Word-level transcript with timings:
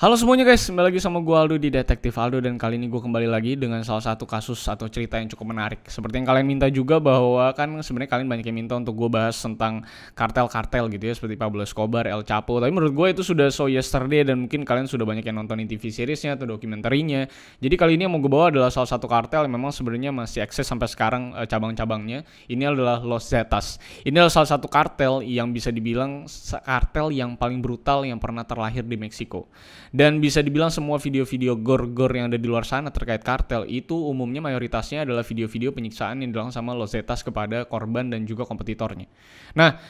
Halo 0.00 0.16
semuanya 0.16 0.48
guys, 0.48 0.64
kembali 0.64 0.96
lagi 0.96 0.96
sama 0.96 1.20
gue 1.20 1.36
Aldo 1.36 1.60
di 1.60 1.68
Detektif 1.68 2.16
Aldo 2.16 2.40
dan 2.40 2.56
kali 2.56 2.80
ini 2.80 2.88
gue 2.88 3.04
kembali 3.04 3.28
lagi 3.28 3.52
dengan 3.52 3.84
salah 3.84 4.00
satu 4.00 4.24
kasus 4.24 4.56
atau 4.64 4.88
cerita 4.88 5.20
yang 5.20 5.28
cukup 5.28 5.52
menarik. 5.52 5.84
Seperti 5.84 6.16
yang 6.16 6.24
kalian 6.24 6.46
minta 6.48 6.72
juga 6.72 6.96
bahwa 6.96 7.52
kan 7.52 7.68
sebenarnya 7.84 8.16
kalian 8.16 8.24
banyak 8.32 8.48
yang 8.48 8.64
minta 8.64 8.80
untuk 8.80 8.96
gue 8.96 9.12
bahas 9.12 9.36
tentang 9.36 9.84
kartel-kartel 10.16 10.88
gitu 10.96 11.04
ya 11.04 11.12
seperti 11.12 11.36
Pablo 11.36 11.60
Escobar, 11.60 12.08
El 12.08 12.24
Chapo. 12.24 12.64
Tapi 12.64 12.72
menurut 12.72 12.96
gue 12.96 13.08
itu 13.12 13.20
sudah 13.20 13.52
so 13.52 13.68
yesterday 13.68 14.24
dan 14.24 14.40
mungkin 14.40 14.64
kalian 14.64 14.88
sudah 14.88 15.04
banyak 15.04 15.20
yang 15.20 15.36
nontonin 15.36 15.68
TV 15.68 15.92
seriesnya 15.92 16.32
atau 16.32 16.48
dokumenterinya. 16.48 17.28
Jadi 17.60 17.74
kali 17.76 18.00
ini 18.00 18.08
yang 18.08 18.16
mau 18.16 18.24
gue 18.24 18.32
bawa 18.32 18.48
adalah 18.48 18.72
salah 18.72 18.88
satu 18.88 19.04
kartel 19.04 19.44
yang 19.44 19.52
memang 19.52 19.68
sebenarnya 19.68 20.16
masih 20.16 20.40
eksis 20.40 20.64
sampai 20.64 20.88
sekarang 20.88 21.36
eh, 21.36 21.44
cabang-cabangnya. 21.44 22.24
Ini 22.48 22.72
adalah 22.72 23.04
Los 23.04 23.28
Zetas. 23.28 23.76
Ini 24.08 24.16
adalah 24.16 24.32
salah 24.32 24.48
satu 24.48 24.64
kartel 24.64 25.20
yang 25.28 25.52
bisa 25.52 25.68
dibilang 25.68 26.24
kartel 26.64 27.12
yang 27.12 27.36
paling 27.36 27.60
brutal 27.60 28.08
yang 28.08 28.16
pernah 28.16 28.48
terlahir 28.48 28.80
di 28.80 28.96
Meksiko. 28.96 29.44
Dan 29.90 30.22
bisa 30.22 30.38
dibilang 30.38 30.70
semua 30.70 31.02
video-video 31.02 31.58
gor-gor 31.58 32.14
yang 32.14 32.30
ada 32.30 32.38
di 32.38 32.46
luar 32.46 32.62
sana 32.62 32.94
terkait 32.94 33.26
kartel 33.26 33.66
itu 33.66 33.98
umumnya 33.98 34.38
mayoritasnya 34.38 35.02
adalah 35.02 35.26
video-video 35.26 35.74
penyiksaan 35.74 36.22
yang 36.22 36.30
dilakukan 36.30 36.54
sama 36.54 36.78
Los 36.78 36.94
Zetas 36.94 37.26
kepada 37.26 37.66
korban 37.66 38.06
dan 38.06 38.22
juga 38.22 38.46
kompetitornya. 38.46 39.10
Nah, 39.58 39.82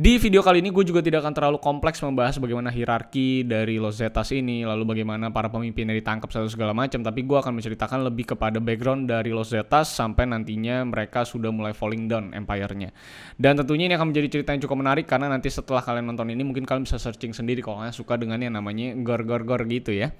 di 0.00 0.16
video 0.16 0.40
kali 0.40 0.64
ini 0.64 0.72
gue 0.72 0.80
juga 0.80 1.04
tidak 1.04 1.20
akan 1.20 1.36
terlalu 1.36 1.58
kompleks 1.60 2.00
membahas 2.00 2.40
bagaimana 2.40 2.72
hierarki 2.72 3.44
dari 3.44 3.76
Los 3.76 4.00
Zetas 4.00 4.32
ini, 4.32 4.64
lalu 4.64 4.96
bagaimana 4.96 5.28
para 5.28 5.52
pemimpinnya 5.52 5.92
ditangkap 5.92 6.32
satu 6.32 6.48
segala 6.48 6.72
macam, 6.72 7.04
tapi 7.04 7.20
gue 7.20 7.36
akan 7.36 7.60
menceritakan 7.60 8.08
lebih 8.08 8.32
kepada 8.32 8.56
background 8.64 9.12
dari 9.12 9.28
Los 9.28 9.52
Zetas 9.52 9.92
sampai 9.92 10.24
nantinya 10.24 10.88
mereka 10.88 11.28
sudah 11.28 11.52
mulai 11.52 11.76
falling 11.76 12.08
down 12.08 12.32
empire-nya. 12.32 12.96
Dan 13.36 13.60
tentunya 13.60 13.92
ini 13.92 13.94
akan 14.00 14.08
menjadi 14.08 14.40
cerita 14.40 14.56
yang 14.56 14.64
cukup 14.64 14.80
menarik 14.80 15.04
karena 15.04 15.28
nanti 15.28 15.52
setelah 15.52 15.84
kalian 15.84 16.08
nonton 16.08 16.32
ini 16.32 16.48
mungkin 16.48 16.64
kalian 16.64 16.88
bisa 16.88 16.96
searching 16.96 17.36
sendiri 17.36 17.60
kalau 17.60 17.84
kalian 17.84 17.92
suka 17.92 18.16
dengan 18.16 18.40
yang 18.40 18.56
namanya 18.56 18.96
gor-gor-gor 19.04 19.68
gitu 19.68 19.92
ya. 19.92 20.16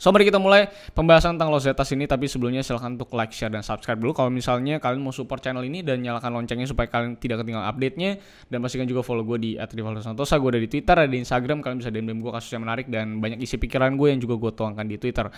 So 0.00 0.08
mari 0.08 0.24
kita 0.24 0.40
mulai 0.40 0.72
pembahasan 0.96 1.36
tentang 1.36 1.52
Los 1.52 1.68
Zetas 1.68 1.92
ini 1.92 2.08
tapi 2.08 2.24
sebelumnya 2.24 2.64
silahkan 2.64 2.96
untuk 2.96 3.12
like, 3.12 3.36
share, 3.36 3.52
dan 3.52 3.60
subscribe 3.60 4.00
dulu 4.00 4.16
kalau 4.16 4.32
misalnya 4.32 4.80
kalian 4.80 5.04
mau 5.04 5.12
support 5.12 5.44
channel 5.44 5.60
ini 5.60 5.84
dan 5.84 6.00
nyalakan 6.00 6.40
loncengnya 6.40 6.64
supaya 6.64 6.88
kalian 6.88 7.20
tidak 7.20 7.44
ketinggalan 7.44 7.68
update-nya 7.68 8.16
dan 8.48 8.64
pastikan 8.64 8.88
juga 8.88 9.04
follow 9.04 9.28
gue 9.28 9.36
di 9.36 9.50
@rivaldosantosa 9.60 10.40
gue 10.40 10.56
ada 10.56 10.60
di 10.64 10.72
Twitter, 10.72 10.96
ada 11.04 11.10
di 11.12 11.20
Instagram, 11.20 11.60
kalian 11.60 11.76
bisa 11.84 11.92
DM-DM 11.92 12.24
gue 12.24 12.32
kasus 12.32 12.48
yang 12.48 12.64
menarik 12.64 12.88
dan 12.88 13.20
banyak 13.20 13.44
isi 13.44 13.60
pikiran 13.60 13.92
gue 14.00 14.08
yang 14.08 14.20
juga 14.24 14.40
gue 14.40 14.52
tuangkan 14.56 14.88
di 14.88 14.96
Twitter. 14.96 15.28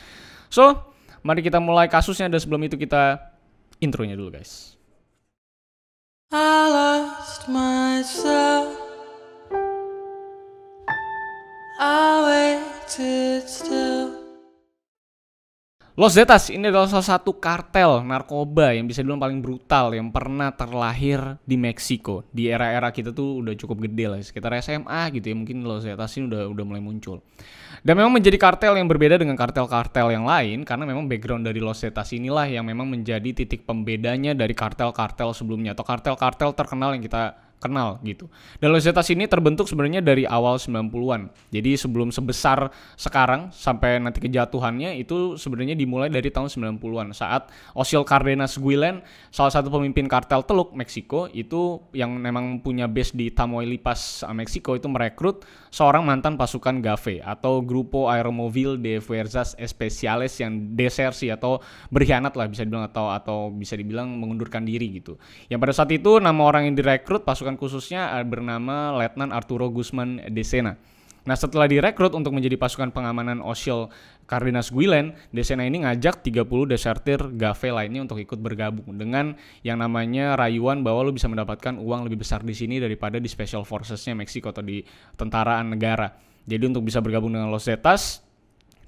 So, 0.47 0.95
mari 1.27 1.43
kita 1.43 1.59
mulai 1.59 1.91
kasusnya 1.91 2.31
dan 2.31 2.39
sebelum 2.39 2.63
itu 2.63 2.79
kita 2.79 3.19
intronya 3.83 4.15
dulu 4.15 4.39
guys. 4.39 4.79
I 6.31 6.71
lost 6.71 7.51
myself. 7.51 8.71
I 11.83 12.23
waited 12.23 13.43
still. 13.51 14.22
Los 15.93 16.17
Zetas 16.17 16.49
ini 16.49 16.73
adalah 16.73 16.89
salah 16.89 17.05
satu 17.05 17.37
kartel 17.37 18.01
narkoba 18.01 18.73
yang 18.73 18.89
bisa 18.89 19.05
dibilang 19.05 19.21
paling 19.21 19.45
brutal 19.45 19.93
yang 19.93 20.09
pernah 20.09 20.49
terlahir 20.49 21.37
di 21.45 21.61
Meksiko. 21.61 22.25
Di 22.33 22.49
era-era 22.49 22.89
kita 22.89 23.13
tuh 23.13 23.45
udah 23.45 23.53
cukup 23.53 23.85
gede 23.85 24.09
lah, 24.09 24.17
sekitar 24.25 24.57
SMA 24.65 25.13
gitu 25.13 25.29
ya 25.29 25.37
mungkin 25.37 25.61
Los 25.69 25.85
Zetas 25.85 26.17
ini 26.17 26.33
udah 26.33 26.49
udah 26.49 26.65
mulai 26.65 26.81
muncul. 26.81 27.21
Dan 27.85 28.01
memang 28.01 28.09
menjadi 28.09 28.41
kartel 28.41 28.81
yang 28.81 28.89
berbeda 28.89 29.21
dengan 29.21 29.37
kartel-kartel 29.37 30.17
yang 30.17 30.25
lain 30.25 30.65
karena 30.65 30.89
memang 30.89 31.13
background 31.13 31.45
dari 31.45 31.61
Los 31.61 31.85
Zetas 31.85 32.09
inilah 32.17 32.49
yang 32.49 32.65
memang 32.65 32.89
menjadi 32.89 33.45
titik 33.45 33.69
pembedanya 33.69 34.33
dari 34.33 34.57
kartel-kartel 34.57 35.37
sebelumnya 35.37 35.77
atau 35.77 35.85
kartel-kartel 35.85 36.57
terkenal 36.57 36.97
yang 36.97 37.05
kita 37.05 37.52
kenal 37.63 38.03
gitu. 38.03 38.27
Dan 38.59 38.75
Losetas 38.75 39.07
ini 39.15 39.31
terbentuk 39.31 39.71
sebenarnya 39.71 40.03
dari 40.03 40.27
awal 40.27 40.59
90-an. 40.59 41.31
Jadi 41.55 41.79
sebelum 41.79 42.11
sebesar 42.11 42.75
sekarang 42.99 43.55
sampai 43.55 44.03
nanti 44.03 44.19
kejatuhannya 44.19 44.99
itu 44.99 45.39
sebenarnya 45.39 45.79
dimulai 45.79 46.11
dari 46.11 46.35
tahun 46.35 46.51
90-an 46.51 47.15
saat 47.15 47.55
Osil 47.79 48.03
Cardenas 48.03 48.59
Guilen, 48.59 49.07
salah 49.31 49.55
satu 49.55 49.71
pemimpin 49.71 50.11
kartel 50.11 50.43
Teluk 50.43 50.75
Meksiko 50.75 51.31
itu 51.31 51.79
yang 51.95 52.19
memang 52.19 52.59
punya 52.59 52.91
base 52.91 53.15
di 53.15 53.31
Tamaulipas, 53.31 54.27
Meksiko 54.35 54.75
itu 54.75 54.91
merekrut 54.91 55.47
seorang 55.71 56.03
mantan 56.03 56.35
pasukan 56.35 56.83
GAFE 56.83 57.23
atau 57.23 57.63
Grupo 57.63 58.11
Aeromóvil 58.11 58.77
de 58.83 58.99
Fuerzas 58.99 59.55
Especiales 59.57 60.35
yang 60.43 60.75
desersi 60.75 61.31
atau 61.31 61.63
berkhianat 61.89 62.35
lah 62.35 62.51
bisa 62.51 62.67
dibilang 62.67 62.89
atau 62.89 63.13
atau 63.13 63.39
bisa 63.53 63.79
dibilang 63.79 64.09
mengundurkan 64.19 64.67
diri 64.67 65.01
gitu. 65.01 65.17
Yang 65.49 65.59
pada 65.63 65.73
saat 65.73 65.91
itu 65.95 66.19
nama 66.19 66.43
orang 66.43 66.69
yang 66.69 66.75
direkrut 66.77 67.23
pasukan 67.23 67.52
pasukan 67.53 67.61
khususnya 67.61 68.17
eh, 68.17 68.25
bernama 68.25 68.97
Letnan 68.97 69.33
Arturo 69.33 69.69
Guzman 69.69 70.21
de 70.33 70.45
Sena. 70.45 70.77
Nah 71.23 71.39
setelah 71.39 71.71
direkrut 71.71 72.19
untuk 72.19 72.35
menjadi 72.35 72.59
pasukan 72.59 72.91
pengamanan 72.91 73.39
Osil 73.47 73.87
Cardenas 74.27 74.75
Guilen, 74.75 75.15
Desena 75.31 75.63
ini 75.63 75.87
ngajak 75.87 76.19
30 76.19 76.43
desertir 76.67 77.21
Gave 77.39 77.71
lainnya 77.71 78.03
untuk 78.03 78.19
ikut 78.19 78.43
bergabung 78.43 78.99
dengan 78.99 79.39
yang 79.63 79.79
namanya 79.79 80.35
rayuan 80.35 80.83
bahwa 80.83 81.07
lo 81.07 81.15
bisa 81.15 81.31
mendapatkan 81.31 81.79
uang 81.79 82.11
lebih 82.11 82.27
besar 82.27 82.43
di 82.43 82.59
sini 82.59 82.83
daripada 82.83 83.23
di 83.23 83.31
Special 83.31 83.63
Forces-nya 83.63 84.19
Meksiko 84.19 84.51
atau 84.51 84.67
di 84.67 84.83
tentaraan 85.15 85.71
negara. 85.71 86.11
Jadi 86.43 86.75
untuk 86.75 86.91
bisa 86.91 86.99
bergabung 86.99 87.31
dengan 87.31 87.55
Los 87.55 87.71
Zetas 87.71 88.27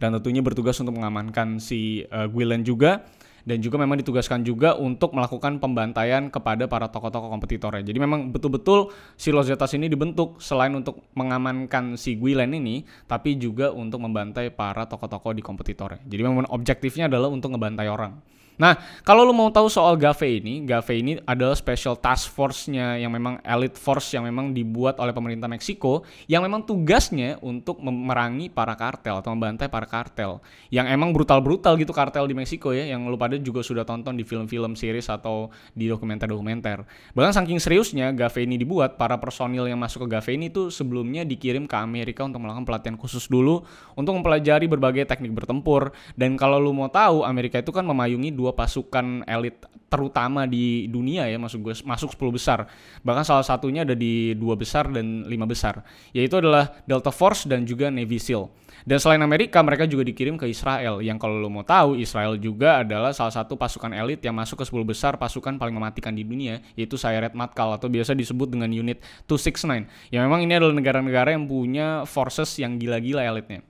dan 0.03 0.11
tentunya 0.19 0.43
bertugas 0.43 0.75
untuk 0.83 0.99
mengamankan 0.99 1.63
si 1.63 2.03
uh, 2.11 2.27
Guilen 2.27 2.67
juga 2.67 3.07
dan 3.45 3.61
juga 3.61 3.77
memang 3.77 4.01
ditugaskan 4.01 4.41
juga 4.43 4.75
untuk 4.77 5.13
melakukan 5.13 5.61
pembantaian 5.61 6.33
kepada 6.33 6.65
para 6.65 6.89
tokoh-tokoh 6.89 7.29
kompetitornya. 7.29 7.85
Jadi 7.85 7.99
memang 8.01 8.33
betul-betul 8.33 8.91
si 9.21 9.31
Los 9.31 9.47
Zetas 9.47 9.77
ini 9.77 9.87
dibentuk 9.89 10.41
selain 10.41 10.73
untuk 10.73 11.05
mengamankan 11.13 12.01
si 12.01 12.17
Guilen 12.17 12.57
ini, 12.57 12.89
tapi 13.05 13.37
juga 13.37 13.71
untuk 13.71 14.01
membantai 14.01 14.49
para 14.49 14.89
tokoh-tokoh 14.89 15.37
di 15.37 15.45
kompetitornya. 15.45 16.01
Jadi 16.09 16.21
memang 16.25 16.49
objektifnya 16.49 17.07
adalah 17.07 17.29
untuk 17.29 17.53
ngebantai 17.53 17.89
orang. 17.93 18.17
Nah, 18.55 18.79
kalau 19.03 19.27
lo 19.27 19.35
mau 19.35 19.51
tahu 19.51 19.67
soal 19.67 19.99
GAVE 19.99 20.39
ini, 20.39 20.55
GAVE 20.63 20.95
ini 21.03 21.13
adalah 21.27 21.59
special 21.59 21.99
task 21.99 22.31
force-nya 22.31 22.95
yang 23.03 23.11
memang 23.11 23.43
elite 23.43 23.75
force 23.75 24.15
yang 24.15 24.23
memang 24.23 24.55
dibuat 24.55 25.03
oleh 25.03 25.11
pemerintah 25.11 25.51
Meksiko 25.51 26.07
yang 26.31 26.47
memang 26.47 26.63
tugasnya 26.63 27.35
untuk 27.43 27.83
memerangi 27.83 28.47
para 28.55 28.79
kartel 28.79 29.19
atau 29.19 29.35
membantai 29.35 29.67
para 29.67 29.91
kartel. 29.91 30.39
Yang 30.71 30.87
emang 30.95 31.11
brutal-brutal 31.11 31.75
gitu 31.83 31.91
kartel 31.91 32.31
di 32.31 32.35
Meksiko 32.39 32.71
ya, 32.71 32.87
yang 32.87 33.11
lo 33.11 33.19
pada 33.19 33.35
juga 33.43 33.67
sudah 33.67 33.83
tonton 33.83 34.15
di 34.15 34.23
film-film 34.23 34.79
series 34.79 35.11
atau 35.11 35.51
di 35.75 35.91
dokumenter-dokumenter. 35.91 36.87
Bahkan 37.11 37.33
saking 37.35 37.59
seriusnya 37.59 38.15
GAVE 38.15 38.47
ini 38.47 38.55
dibuat, 38.55 38.95
para 38.95 39.19
personil 39.19 39.67
yang 39.67 39.83
masuk 39.83 40.07
ke 40.07 40.15
GAVE 40.15 40.31
ini 40.39 40.47
tuh 40.55 40.71
sebelumnya 40.71 41.27
dikirim 41.27 41.67
ke 41.67 41.75
Amerika 41.75 42.23
untuk 42.23 42.39
melakukan 42.39 42.63
pelatihan 42.63 42.95
khusus 42.95 43.27
dulu 43.27 43.67
untuk 43.99 44.15
mempelajari 44.15 44.71
berbagai 44.71 45.11
teknik 45.11 45.35
bertempur. 45.35 45.91
Dan 46.15 46.39
kalau 46.39 46.63
lo 46.63 46.71
mau 46.71 46.87
tahu, 46.87 47.27
Amerika 47.27 47.59
itu 47.59 47.75
kan 47.75 47.83
memayungi 47.83 48.31
dua 48.45 48.53
pasukan 48.53 49.25
elit 49.25 49.57
terutama 49.89 50.45
di 50.45 50.91
dunia 50.91 51.25
ya 51.31 51.41
masuk 51.41 51.71
gue 51.71 51.75
masuk 51.87 52.13
10 52.13 52.37
besar. 52.37 52.59
Bahkan 53.01 53.25
salah 53.25 53.47
satunya 53.47 53.89
ada 53.89 53.97
di 53.97 54.37
dua 54.37 54.53
besar 54.59 54.93
dan 54.93 55.25
lima 55.25 55.49
besar 55.49 55.81
yaitu 56.13 56.37
adalah 56.37 56.77
Delta 56.85 57.09
Force 57.09 57.49
dan 57.49 57.65
juga 57.65 57.89
Navy 57.89 58.21
SEAL 58.21 58.51
dan 58.85 59.01
selain 59.01 59.23
Amerika 59.25 59.65
mereka 59.65 59.89
juga 59.89 60.05
dikirim 60.05 60.37
ke 60.37 60.45
Israel. 60.45 61.01
Yang 61.01 61.25
kalau 61.25 61.41
lo 61.41 61.49
mau 61.49 61.65
tahu 61.65 61.97
Israel 61.97 62.37
juga 62.37 62.85
adalah 62.85 63.17
salah 63.17 63.33
satu 63.33 63.57
pasukan 63.57 63.97
elit 63.97 64.21
yang 64.21 64.37
masuk 64.37 64.61
ke 64.61 64.65
10 64.69 64.85
besar 64.85 65.13
pasukan 65.17 65.57
paling 65.57 65.73
mematikan 65.73 66.13
di 66.13 66.21
dunia 66.21 66.61
yaitu 66.77 67.01
Sayeret 67.01 67.33
Matkal 67.33 67.73
atau 67.73 67.89
biasa 67.89 68.13
disebut 68.13 68.53
dengan 68.53 68.69
unit 68.69 69.01
269 69.25 70.13
yang 70.13 70.23
memang 70.29 70.45
ini 70.45 70.53
adalah 70.53 70.77
negara-negara 70.77 71.33
yang 71.33 71.49
punya 71.49 72.05
forces 72.05 72.61
yang 72.61 72.77
gila-gila 72.77 73.25
elitnya 73.25 73.65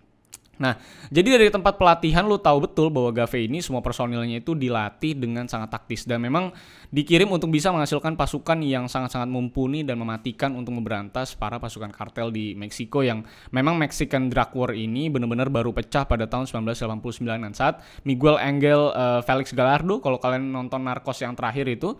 Nah, 0.59 0.79
jadi 1.11 1.39
dari 1.39 1.51
tempat 1.51 1.75
pelatihan 1.77 2.27
lu 2.27 2.39
tahu 2.39 2.71
betul 2.71 2.89
bahwa 2.91 3.11
Gave 3.11 3.47
ini 3.47 3.59
semua 3.59 3.83
personilnya 3.83 4.39
itu 4.39 4.55
dilatih 4.55 5.19
dengan 5.19 5.51
sangat 5.51 5.75
taktis 5.75 6.07
dan 6.07 6.23
memang 6.23 6.55
dikirim 6.95 7.27
untuk 7.31 7.51
bisa 7.51 7.75
menghasilkan 7.75 8.15
pasukan 8.15 8.63
yang 8.63 8.87
sangat-sangat 8.87 9.27
mumpuni 9.27 9.83
dan 9.83 9.99
mematikan 9.99 10.55
untuk 10.55 10.79
memberantas 10.79 11.35
para 11.35 11.59
pasukan 11.59 11.91
kartel 11.91 12.31
di 12.31 12.55
Meksiko 12.55 13.03
yang 13.03 13.27
memang 13.51 13.75
Mexican 13.75 14.31
Drug 14.31 14.55
War 14.55 14.71
ini 14.73 15.11
benar-benar 15.11 15.51
baru 15.51 15.75
pecah 15.75 16.07
pada 16.07 16.31
tahun 16.31 16.47
1989 16.47 17.27
saat 17.55 17.83
Miguel 18.07 18.39
Angel 18.39 18.95
uh, 18.95 19.21
Felix 19.27 19.51
Gallardo 19.51 19.99
kalau 19.99 20.23
kalian 20.23 20.55
nonton 20.55 20.87
Narcos 20.87 21.19
yang 21.19 21.35
terakhir 21.35 21.67
itu 21.67 21.99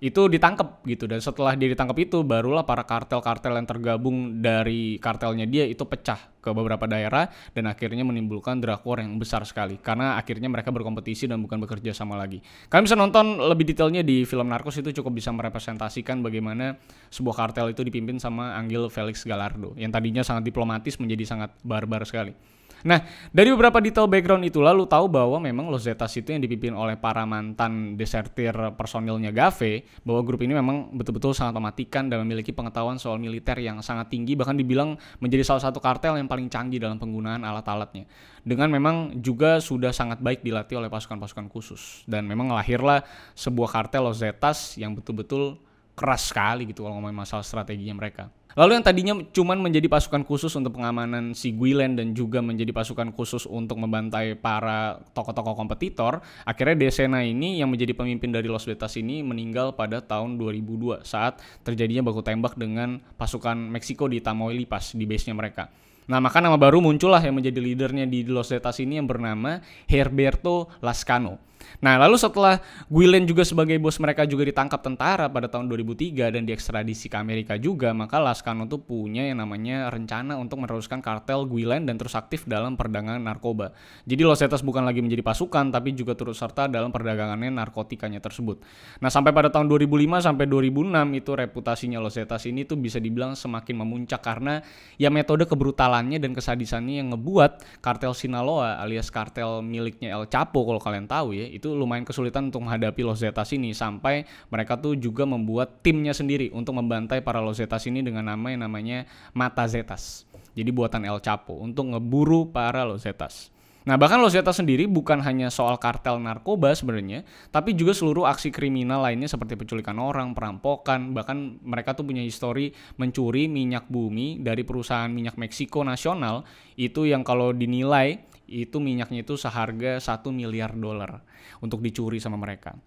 itu 0.00 0.28
ditangkap 0.28 0.84
gitu 0.84 1.08
dan 1.08 1.20
setelah 1.22 1.56
dia 1.56 1.72
ditangkap 1.72 1.96
itu 1.96 2.20
barulah 2.22 2.62
para 2.62 2.84
kartel-kartel 2.84 3.56
yang 3.56 3.66
tergabung 3.66 4.40
dari 4.44 5.00
kartelnya 5.00 5.48
dia 5.48 5.64
itu 5.64 5.82
pecah 5.88 6.36
ke 6.46 6.54
beberapa 6.54 6.86
daerah 6.86 7.26
dan 7.50 7.66
akhirnya 7.66 8.06
menimbulkan 8.06 8.62
drug 8.62 8.86
war 8.86 9.02
yang 9.02 9.18
besar 9.18 9.42
sekali 9.42 9.82
karena 9.82 10.14
akhirnya 10.14 10.46
mereka 10.46 10.70
berkompetisi 10.70 11.26
dan 11.26 11.42
bukan 11.42 11.58
bekerja 11.58 11.90
sama 11.90 12.14
lagi. 12.14 12.38
Kalian 12.70 12.86
bisa 12.86 12.94
nonton 12.94 13.42
lebih 13.42 13.66
detailnya 13.66 14.06
di 14.06 14.22
film 14.22 14.46
Narcos 14.46 14.78
itu 14.78 14.94
cukup 15.02 15.18
bisa 15.18 15.34
merepresentasikan 15.34 16.22
bagaimana 16.22 16.78
sebuah 17.10 17.34
kartel 17.34 17.74
itu 17.74 17.82
dipimpin 17.82 18.22
sama 18.22 18.54
Angel 18.54 18.86
Felix 18.86 19.26
Gallardo 19.26 19.74
yang 19.74 19.90
tadinya 19.90 20.22
sangat 20.22 20.46
diplomatis 20.46 20.94
menjadi 21.02 21.24
sangat 21.26 21.50
barbar 21.66 22.06
sekali. 22.06 22.55
Nah, 22.84 23.00
dari 23.32 23.48
beberapa 23.48 23.80
detail 23.80 24.04
background 24.04 24.44
itu 24.44 24.60
lalu 24.60 24.84
tahu 24.84 25.08
bahwa 25.08 25.40
memang 25.40 25.72
Los 25.72 25.88
Zetas 25.88 26.12
itu 26.18 26.28
yang 26.34 26.44
dipimpin 26.44 26.76
oleh 26.76 27.00
para 27.00 27.24
mantan 27.24 27.96
desertir 27.96 28.52
personilnya 28.76 29.32
Gave, 29.32 29.88
bahwa 30.04 30.20
grup 30.20 30.44
ini 30.44 30.52
memang 30.52 30.92
betul-betul 30.92 31.32
sangat 31.32 31.56
mematikan 31.56 32.12
dan 32.12 32.20
memiliki 32.26 32.52
pengetahuan 32.52 33.00
soal 33.00 33.16
militer 33.16 33.56
yang 33.62 33.80
sangat 33.80 34.12
tinggi, 34.12 34.36
bahkan 34.36 34.58
dibilang 34.58 35.00
menjadi 35.24 35.46
salah 35.46 35.62
satu 35.64 35.80
kartel 35.80 36.20
yang 36.20 36.28
paling 36.28 36.52
canggih 36.52 36.76
dalam 36.76 37.00
penggunaan 37.00 37.40
alat-alatnya. 37.46 38.04
Dengan 38.44 38.68
memang 38.68 39.24
juga 39.24 39.58
sudah 39.58 39.90
sangat 39.90 40.20
baik 40.20 40.44
dilatih 40.44 40.78
oleh 40.78 40.92
pasukan-pasukan 40.92 41.48
khusus. 41.50 42.04
Dan 42.04 42.28
memang 42.28 42.52
lahirlah 42.52 43.02
sebuah 43.34 43.72
kartel 43.72 44.04
Los 44.04 44.20
Zetas 44.20 44.76
yang 44.76 44.92
betul-betul 44.92 45.58
keras 45.96 46.28
sekali 46.28 46.68
gitu 46.68 46.84
kalau 46.84 47.00
ngomongin 47.00 47.16
masalah 47.16 47.42
strateginya 47.42 47.96
mereka. 47.96 48.28
Lalu 48.56 48.80
yang 48.80 48.84
tadinya 48.88 49.14
cuman 49.36 49.60
menjadi 49.60 49.84
pasukan 49.84 50.24
khusus 50.24 50.48
untuk 50.56 50.80
pengamanan 50.80 51.36
si 51.36 51.52
Guilen 51.52 51.92
dan 51.92 52.16
juga 52.16 52.40
menjadi 52.40 52.72
pasukan 52.72 53.12
khusus 53.12 53.44
untuk 53.44 53.76
membantai 53.76 54.32
para 54.32 55.04
tokoh-tokoh 55.12 55.52
kompetitor, 55.52 56.24
akhirnya 56.48 56.88
Desena 56.88 57.20
ini 57.20 57.60
yang 57.60 57.68
menjadi 57.68 57.92
pemimpin 57.92 58.32
dari 58.32 58.48
Los 58.48 58.64
Betas 58.64 58.96
ini 58.96 59.20
meninggal 59.20 59.76
pada 59.76 60.00
tahun 60.00 60.40
2002 60.40 61.04
saat 61.04 61.36
terjadinya 61.68 62.08
baku 62.08 62.24
tembak 62.24 62.56
dengan 62.56 62.96
pasukan 63.20 63.60
Meksiko 63.60 64.08
di 64.08 64.24
Tamaulipas 64.24 64.96
di 64.96 65.04
base-nya 65.04 65.36
mereka. 65.36 65.68
Nah, 66.08 66.24
maka 66.24 66.40
nama 66.40 66.56
baru 66.56 66.80
muncullah 66.80 67.20
yang 67.20 67.36
menjadi 67.36 67.60
leadernya 67.60 68.08
di 68.08 68.24
Los 68.24 68.48
Zetas 68.48 68.80
ini 68.80 68.96
yang 68.96 69.04
bernama 69.04 69.60
Herberto 69.84 70.72
Lascano. 70.80 71.44
Nah, 71.80 72.00
lalu 72.00 72.16
setelah 72.16 72.60
Guilen 72.88 73.28
juga 73.28 73.44
sebagai 73.44 73.76
bos 73.76 74.00
mereka 74.00 74.24
juga 74.24 74.48
ditangkap 74.48 74.80
tentara 74.80 75.28
pada 75.28 75.50
tahun 75.50 75.68
2003 75.68 76.32
dan 76.32 76.42
diekstradisi 76.48 77.12
ke 77.12 77.16
Amerika 77.20 77.54
juga, 77.60 77.92
maka 77.92 78.16
Lascano 78.16 78.64
tuh 78.64 78.80
punya 78.80 79.28
yang 79.28 79.44
namanya 79.44 79.92
rencana 79.92 80.40
untuk 80.40 80.64
meneruskan 80.64 81.04
kartel 81.04 81.44
Guilen 81.44 81.84
dan 81.84 82.00
terus 82.00 82.16
aktif 82.16 82.48
dalam 82.48 82.74
perdagangan 82.74 83.20
narkoba. 83.20 83.76
Jadi 84.08 84.22
Los 84.24 84.40
Zetas 84.40 84.64
bukan 84.64 84.84
lagi 84.84 85.04
menjadi 85.04 85.20
pasukan, 85.20 85.68
tapi 85.68 85.92
juga 85.92 86.16
turut 86.16 86.36
serta 86.36 86.68
dalam 86.68 86.88
perdagangannya 86.92 87.52
narkotikanya 87.52 88.20
tersebut. 88.20 88.62
Nah, 89.00 89.12
sampai 89.12 89.32
pada 89.36 89.52
tahun 89.52 89.68
2005 89.68 90.24
sampai 90.24 90.44
2006 90.48 91.18
itu 91.18 91.30
reputasinya 91.36 91.98
Los 92.00 92.16
Zetas 92.16 92.44
ini 92.48 92.64
tuh 92.64 92.80
bisa 92.80 92.96
dibilang 93.00 93.36
semakin 93.36 93.74
memuncak 93.84 94.20
karena 94.24 94.64
ya 94.96 95.12
metode 95.12 95.44
kebrutalannya 95.44 96.18
dan 96.18 96.32
kesadisannya 96.32 97.04
yang 97.04 97.08
ngebuat 97.14 97.80
kartel 97.84 98.12
Sinaloa 98.16 98.80
alias 98.82 99.08
kartel 99.12 99.62
miliknya 99.62 100.16
El 100.16 100.26
Chapo 100.26 100.66
kalau 100.66 100.80
kalian 100.82 101.06
tahu 101.06 101.36
ya, 101.36 101.45
itu 101.48 101.72
lumayan 101.72 102.02
kesulitan 102.02 102.50
untuk 102.50 102.66
menghadapi 102.66 103.02
Los 103.06 103.22
Zetas 103.22 103.50
ini 103.54 103.72
sampai 103.72 104.26
mereka 104.50 104.76
tuh 104.76 104.98
juga 104.98 105.24
membuat 105.24 105.80
timnya 105.80 106.12
sendiri 106.12 106.50
untuk 106.50 106.76
membantai 106.76 107.22
para 107.22 107.38
Los 107.38 107.62
Zetas 107.62 107.86
ini 107.86 108.02
dengan 108.02 108.26
nama 108.26 108.50
yang 108.50 108.66
namanya 108.66 109.06
Mata 109.32 109.64
Zetas. 109.70 110.26
Jadi 110.56 110.70
buatan 110.72 111.04
El 111.04 111.20
Chapo 111.20 111.60
untuk 111.60 111.92
ngeburu 111.92 112.50
para 112.50 112.82
Los 112.82 113.04
Zetas. 113.04 113.54
Nah, 113.86 113.94
bahkan 113.94 114.18
Los 114.18 114.34
Zetas 114.34 114.58
sendiri 114.58 114.90
bukan 114.90 115.22
hanya 115.22 115.46
soal 115.46 115.78
kartel 115.78 116.18
narkoba 116.18 116.74
sebenarnya, 116.74 117.22
tapi 117.54 117.70
juga 117.70 117.94
seluruh 117.94 118.26
aksi 118.26 118.50
kriminal 118.50 118.98
lainnya 118.98 119.30
seperti 119.30 119.54
penculikan 119.54 120.02
orang, 120.02 120.34
perampokan, 120.34 121.14
bahkan 121.14 121.62
mereka 121.62 121.94
tuh 121.94 122.02
punya 122.02 122.18
histori 122.18 122.74
mencuri 122.98 123.46
minyak 123.46 123.86
bumi 123.86 124.42
dari 124.42 124.66
perusahaan 124.66 125.06
minyak 125.06 125.38
Meksiko 125.38 125.86
nasional 125.86 126.42
itu 126.74 127.06
yang 127.06 127.22
kalau 127.22 127.54
dinilai 127.54 128.26
itu 128.46 128.78
minyaknya 128.78 129.26
itu 129.26 129.34
seharga 129.34 129.98
1 129.98 130.22
miliar 130.30 130.74
dolar 130.74 131.22
untuk 131.60 131.82
dicuri 131.82 132.22
sama 132.22 132.38
mereka. 132.38 132.78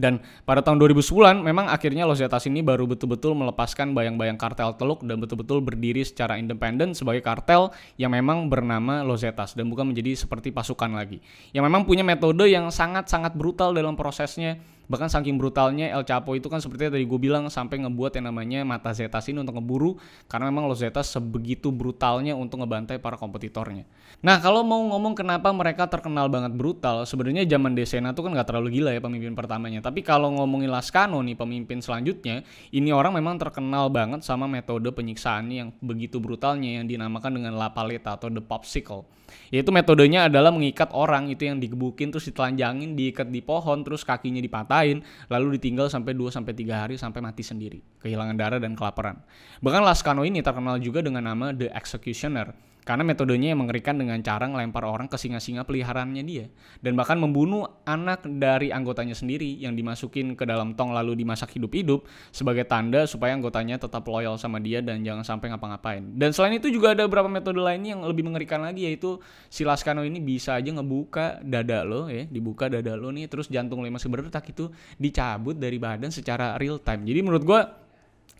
Dan 0.00 0.24
pada 0.48 0.64
tahun 0.64 0.80
2010 0.80 1.44
memang 1.44 1.68
akhirnya 1.68 2.08
Los 2.08 2.24
Zetas 2.24 2.48
ini 2.48 2.64
baru 2.64 2.88
betul-betul 2.88 3.36
melepaskan 3.36 3.92
bayang-bayang 3.92 4.40
kartel 4.40 4.72
Teluk 4.80 5.04
dan 5.04 5.20
betul-betul 5.20 5.60
berdiri 5.60 6.00
secara 6.00 6.40
independen 6.40 6.96
sebagai 6.96 7.20
kartel 7.20 7.68
yang 8.00 8.16
memang 8.16 8.48
bernama 8.48 9.04
Los 9.04 9.20
Zetas 9.20 9.52
dan 9.52 9.68
bukan 9.68 9.92
menjadi 9.92 10.16
seperti 10.16 10.56
pasukan 10.56 10.96
lagi. 10.96 11.20
Yang 11.52 11.64
memang 11.68 11.84
punya 11.84 12.00
metode 12.00 12.48
yang 12.48 12.72
sangat-sangat 12.72 13.36
brutal 13.36 13.76
dalam 13.76 13.92
prosesnya 13.92 14.56
bahkan 14.90 15.06
saking 15.06 15.38
brutalnya 15.38 15.94
El 15.94 16.02
Chapo 16.02 16.34
itu 16.34 16.50
kan 16.50 16.58
seperti 16.58 16.90
tadi 16.90 17.06
gue 17.06 17.20
bilang 17.22 17.46
sampai 17.46 17.78
ngebuat 17.86 18.18
yang 18.18 18.26
namanya 18.34 18.66
mata 18.66 18.90
Zetas 18.90 19.30
ini 19.30 19.38
untuk 19.38 19.54
ngeburu 19.62 19.94
karena 20.26 20.50
memang 20.50 20.66
Los 20.66 20.82
Zetas 20.82 21.14
sebegitu 21.14 21.70
brutalnya 21.70 22.34
untuk 22.34 22.66
ngebantai 22.66 22.98
para 22.98 23.14
kompetitornya. 23.14 23.86
Nah 24.26 24.42
kalau 24.42 24.66
mau 24.66 24.82
ngomong 24.90 25.14
kenapa 25.14 25.54
mereka 25.54 25.86
terkenal 25.86 26.26
banget 26.26 26.58
brutal, 26.58 27.06
sebenarnya 27.06 27.46
zaman 27.46 27.78
Desena 27.78 28.10
tuh 28.10 28.26
kan 28.26 28.34
gak 28.34 28.50
terlalu 28.50 28.82
gila 28.82 28.90
ya 28.90 28.98
pemimpin 28.98 29.38
pertamanya. 29.38 29.78
Tapi 29.78 30.02
kalau 30.02 30.34
ngomongin 30.34 30.74
Lascano 30.74 31.22
nih 31.22 31.38
pemimpin 31.38 31.78
selanjutnya, 31.78 32.42
ini 32.74 32.90
orang 32.90 33.14
memang 33.14 33.38
terkenal 33.38 33.86
banget 33.94 34.26
sama 34.26 34.50
metode 34.50 34.90
penyiksaannya 34.90 35.54
yang 35.54 35.70
begitu 35.78 36.18
brutalnya 36.18 36.82
yang 36.82 36.90
dinamakan 36.90 37.38
dengan 37.38 37.54
La 37.54 37.70
Paleta 37.70 38.18
atau 38.18 38.26
The 38.26 38.42
Popsicle. 38.42 39.06
Yaitu 39.54 39.70
metodenya 39.70 40.26
adalah 40.26 40.50
mengikat 40.50 40.90
orang 40.90 41.30
itu 41.30 41.46
yang 41.46 41.62
digebukin 41.62 42.10
terus 42.10 42.26
ditelanjangin, 42.26 42.98
diikat 42.98 43.30
di 43.30 43.38
pohon 43.38 43.86
terus 43.86 44.02
kakinya 44.02 44.42
dipatah 44.42 44.79
lain 44.80 45.04
lalu 45.28 45.60
ditinggal 45.60 45.92
sampai 45.92 46.16
2 46.16 46.32
sampai 46.32 46.52
3 46.56 46.72
hari 46.72 46.94
sampai 46.96 47.20
mati 47.20 47.44
sendiri, 47.44 47.84
kehilangan 48.00 48.36
darah 48.40 48.60
dan 48.60 48.72
kelaparan. 48.72 49.20
Bahkan 49.60 49.82
Lascano 49.84 50.24
ini 50.24 50.40
terkenal 50.40 50.80
juga 50.80 51.04
dengan 51.04 51.28
nama 51.28 51.52
The 51.52 51.68
Executioner 51.76 52.69
karena 52.90 53.06
metodenya 53.06 53.54
yang 53.54 53.62
mengerikan 53.62 53.94
dengan 53.94 54.18
cara 54.18 54.50
ngelempar 54.50 54.82
orang 54.82 55.06
ke 55.06 55.14
singa-singa 55.14 55.62
peliharaannya 55.62 56.26
dia 56.26 56.50
dan 56.82 56.98
bahkan 56.98 57.22
membunuh 57.22 57.70
anak 57.86 58.26
dari 58.26 58.74
anggotanya 58.74 59.14
sendiri 59.14 59.46
yang 59.62 59.78
dimasukin 59.78 60.34
ke 60.34 60.42
dalam 60.42 60.74
tong 60.74 60.90
lalu 60.90 61.14
dimasak 61.14 61.54
hidup-hidup 61.54 62.02
sebagai 62.34 62.66
tanda 62.66 63.06
supaya 63.06 63.38
anggotanya 63.38 63.78
tetap 63.78 64.02
loyal 64.10 64.34
sama 64.42 64.58
dia 64.58 64.82
dan 64.82 65.06
jangan 65.06 65.22
sampai 65.22 65.54
ngapa-ngapain. 65.54 66.02
Dan 66.18 66.34
selain 66.34 66.58
itu 66.58 66.66
juga 66.66 66.98
ada 66.98 67.06
beberapa 67.06 67.30
metode 67.30 67.62
lainnya 67.62 67.94
yang 67.94 68.02
lebih 68.02 68.26
mengerikan 68.26 68.58
lagi 68.58 68.90
yaitu 68.90 69.22
si 69.46 69.62
Lascano 69.62 70.02
ini 70.02 70.18
bisa 70.18 70.58
aja 70.58 70.74
ngebuka 70.74 71.46
dada 71.46 71.86
lo 71.86 72.10
ya, 72.10 72.26
dibuka 72.26 72.66
dada 72.66 72.98
lo 72.98 73.14
nih 73.14 73.30
terus 73.30 73.46
jantung 73.46 73.86
lo 73.86 73.86
masih 73.86 74.10
berdetak 74.10 74.50
itu 74.50 74.66
dicabut 74.98 75.54
dari 75.54 75.78
badan 75.78 76.10
secara 76.10 76.58
real 76.58 76.82
time. 76.82 77.06
Jadi 77.06 77.22
menurut 77.22 77.46
gue 77.46 77.60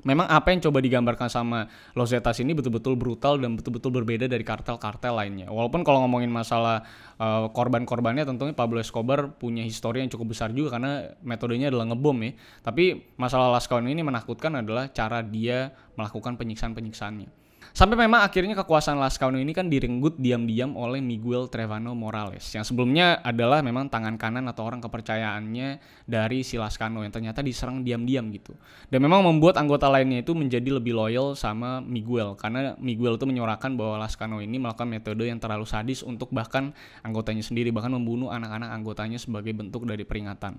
memang 0.03 0.27
apa 0.29 0.53
yang 0.53 0.61
coba 0.65 0.79
digambarkan 0.81 1.29
sama 1.29 1.69
Los 1.93 2.15
Zetas 2.15 2.41
ini 2.41 2.57
betul-betul 2.57 2.97
brutal 2.97 3.37
dan 3.37 3.57
betul-betul 3.57 3.93
berbeda 3.93 4.27
dari 4.27 4.45
kartel-kartel 4.45 5.13
lainnya. 5.17 5.47
Walaupun 5.53 5.85
kalau 5.85 6.05
ngomongin 6.05 6.33
masalah 6.33 6.85
uh, 7.21 7.49
korban-korbannya 7.53 8.25
tentunya 8.25 8.55
Pablo 8.57 8.81
Escobar 8.81 9.37
punya 9.37 9.67
histori 9.67 10.01
yang 10.01 10.11
cukup 10.13 10.33
besar 10.33 10.53
juga 10.55 10.79
karena 10.79 11.13
metodenya 11.21 11.69
adalah 11.69 11.93
ngebom 11.93 12.19
ya. 12.25 12.33
Tapi 12.65 13.15
masalah 13.21 13.53
Lascano 13.53 13.89
ini 13.89 14.01
menakutkan 14.01 14.57
adalah 14.57 14.89
cara 14.91 15.21
dia 15.21 15.75
melakukan 15.99 16.41
penyiksaan-penyiksaannya. 16.41 17.41
Sampai 17.71 17.95
memang 17.95 18.27
akhirnya 18.27 18.59
kekuasaan 18.59 18.99
Lascano 18.99 19.39
ini 19.39 19.55
kan 19.55 19.71
direnggut 19.71 20.19
diam-diam 20.19 20.75
oleh 20.75 20.99
Miguel 20.99 21.47
Trevano 21.47 21.95
Morales 21.95 22.43
yang 22.51 22.67
sebelumnya 22.67 23.23
adalah 23.23 23.63
memang 23.63 23.87
tangan 23.87 24.19
kanan 24.19 24.51
atau 24.51 24.67
orang 24.67 24.83
kepercayaannya 24.83 25.79
dari 26.03 26.43
si 26.43 26.59
Lascano 26.59 27.07
yang 27.07 27.15
ternyata 27.15 27.47
diserang 27.47 27.87
diam-diam 27.87 28.27
gitu. 28.35 28.59
Dan 28.91 29.07
memang 29.07 29.23
membuat 29.23 29.55
anggota 29.63 29.87
lainnya 29.87 30.27
itu 30.27 30.35
menjadi 30.35 30.83
lebih 30.83 30.99
loyal 30.99 31.39
sama 31.39 31.79
Miguel 31.79 32.35
karena 32.35 32.75
Miguel 32.83 33.15
itu 33.15 33.27
menyorakan 33.31 33.79
bahwa 33.79 34.03
Lascano 34.03 34.43
ini 34.43 34.59
melakukan 34.59 34.91
metode 34.91 35.31
yang 35.31 35.39
terlalu 35.39 35.65
sadis 35.65 36.03
untuk 36.03 36.35
bahkan 36.35 36.75
anggotanya 37.07 37.47
sendiri 37.47 37.71
bahkan 37.71 37.95
membunuh 37.95 38.35
anak-anak 38.35 38.75
anggotanya 38.75 39.23
sebagai 39.23 39.55
bentuk 39.55 39.87
dari 39.87 40.03
peringatan. 40.03 40.59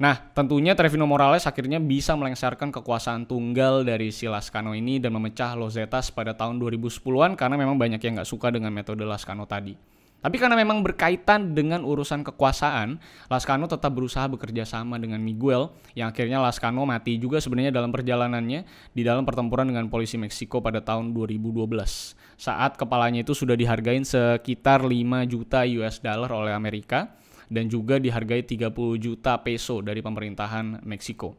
Nah, 0.00 0.32
tentunya 0.32 0.72
Trevino 0.72 1.04
Morales 1.04 1.44
akhirnya 1.44 1.76
bisa 1.76 2.16
melengsarkan 2.16 2.72
kekuasaan 2.72 3.28
tunggal 3.28 3.84
dari 3.84 4.08
si 4.08 4.24
Lascano 4.24 4.72
ini 4.72 4.96
dan 4.96 5.12
memecah 5.12 5.52
Los 5.52 5.76
Zetas 5.76 6.08
pada 6.08 6.32
tahun 6.32 6.56
2010-an 6.56 7.36
karena 7.36 7.56
memang 7.60 7.76
banyak 7.76 8.00
yang 8.00 8.16
nggak 8.20 8.28
suka 8.28 8.48
dengan 8.48 8.72
metode 8.72 9.04
Lascano 9.04 9.44
tadi. 9.44 9.92
Tapi 10.22 10.38
karena 10.38 10.54
memang 10.54 10.86
berkaitan 10.86 11.50
dengan 11.50 11.82
urusan 11.82 12.22
kekuasaan, 12.22 13.02
Lascano 13.26 13.66
tetap 13.66 13.90
berusaha 13.90 14.30
bekerja 14.30 14.62
sama 14.62 14.94
dengan 14.94 15.18
Miguel, 15.18 15.74
yang 15.98 16.14
akhirnya 16.14 16.38
Lascano 16.38 16.86
mati 16.86 17.18
juga 17.18 17.42
sebenarnya 17.42 17.74
dalam 17.74 17.90
perjalanannya 17.90 18.62
di 18.94 19.02
dalam 19.02 19.26
pertempuran 19.26 19.66
dengan 19.66 19.90
polisi 19.90 20.14
Meksiko 20.22 20.62
pada 20.62 20.78
tahun 20.78 21.10
2012. 21.10 21.66
Saat 22.38 22.78
kepalanya 22.78 23.26
itu 23.26 23.34
sudah 23.34 23.58
dihargain 23.58 24.06
sekitar 24.06 24.86
5 24.86 24.94
juta 25.26 25.66
US 25.82 25.98
dollar 25.98 26.30
oleh 26.30 26.54
Amerika, 26.54 27.18
dan 27.52 27.68
juga 27.68 28.00
dihargai 28.00 28.42
30 28.48 28.72
juta 28.96 29.36
peso 29.44 29.84
dari 29.84 30.00
pemerintahan 30.00 30.80
Meksiko. 30.88 31.36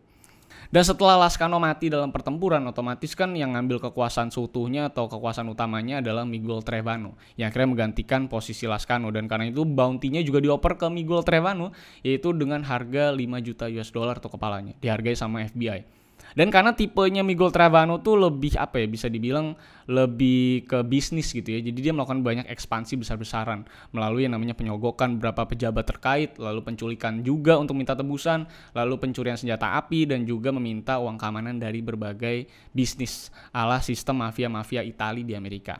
Dan 0.73 0.81
setelah 0.81 1.21
Lascano 1.21 1.61
mati 1.61 1.85
dalam 1.85 2.09
pertempuran, 2.09 2.65
otomatis 2.65 3.13
kan 3.13 3.29
yang 3.37 3.53
ngambil 3.53 3.77
kekuasaan 3.89 4.33
seutuhnya 4.33 4.89
atau 4.89 5.05
kekuasaan 5.05 5.45
utamanya 5.53 6.01
adalah 6.01 6.25
Miguel 6.25 6.65
Trevano, 6.65 7.13
yang 7.37 7.53
akhirnya 7.53 7.69
menggantikan 7.69 8.25
posisi 8.25 8.65
Lascano. 8.65 9.13
Dan 9.13 9.29
karena 9.29 9.53
itu 9.53 9.69
bounty-nya 9.69 10.25
juga 10.25 10.41
dioper 10.41 10.81
ke 10.81 10.89
Miguel 10.89 11.21
Trevano, 11.21 11.77
yaitu 12.01 12.33
dengan 12.33 12.65
harga 12.65 13.13
5 13.13 13.21
juta 13.45 13.69
US 13.69 13.93
dollar 13.93 14.17
atau 14.17 14.33
kepalanya, 14.33 14.73
dihargai 14.81 15.13
sama 15.13 15.45
FBI. 15.45 16.02
Dan 16.33 16.49
karena 16.49 16.73
tipenya 16.73 17.21
Miguel 17.21 17.53
Travano 17.53 18.01
tuh 18.01 18.17
lebih 18.17 18.57
apa 18.57 18.81
ya 18.81 18.87
bisa 18.89 19.07
dibilang 19.09 19.53
lebih 19.85 20.65
ke 20.65 20.81
bisnis 20.85 21.29
gitu 21.29 21.49
ya. 21.53 21.59
Jadi 21.61 21.79
dia 21.79 21.93
melakukan 21.93 22.25
banyak 22.25 22.47
ekspansi 22.49 22.97
besar-besaran 22.97 23.65
melalui 23.93 24.25
yang 24.25 24.33
namanya 24.37 24.57
penyogokan 24.57 25.17
beberapa 25.17 25.45
pejabat 25.49 25.85
terkait, 25.85 26.29
lalu 26.41 26.65
penculikan 26.65 27.21
juga 27.21 27.57
untuk 27.57 27.77
minta 27.77 27.93
tebusan, 27.93 28.49
lalu 28.73 28.97
pencurian 28.97 29.37
senjata 29.37 29.77
api 29.77 30.09
dan 30.09 30.25
juga 30.25 30.49
meminta 30.49 30.97
uang 30.97 31.17
keamanan 31.17 31.57
dari 31.61 31.79
berbagai 31.85 32.49
bisnis 32.73 33.29
ala 33.53 33.79
sistem 33.81 34.25
mafia-mafia 34.25 34.81
Italia 34.81 35.25
di 35.25 35.35
Amerika. 35.37 35.79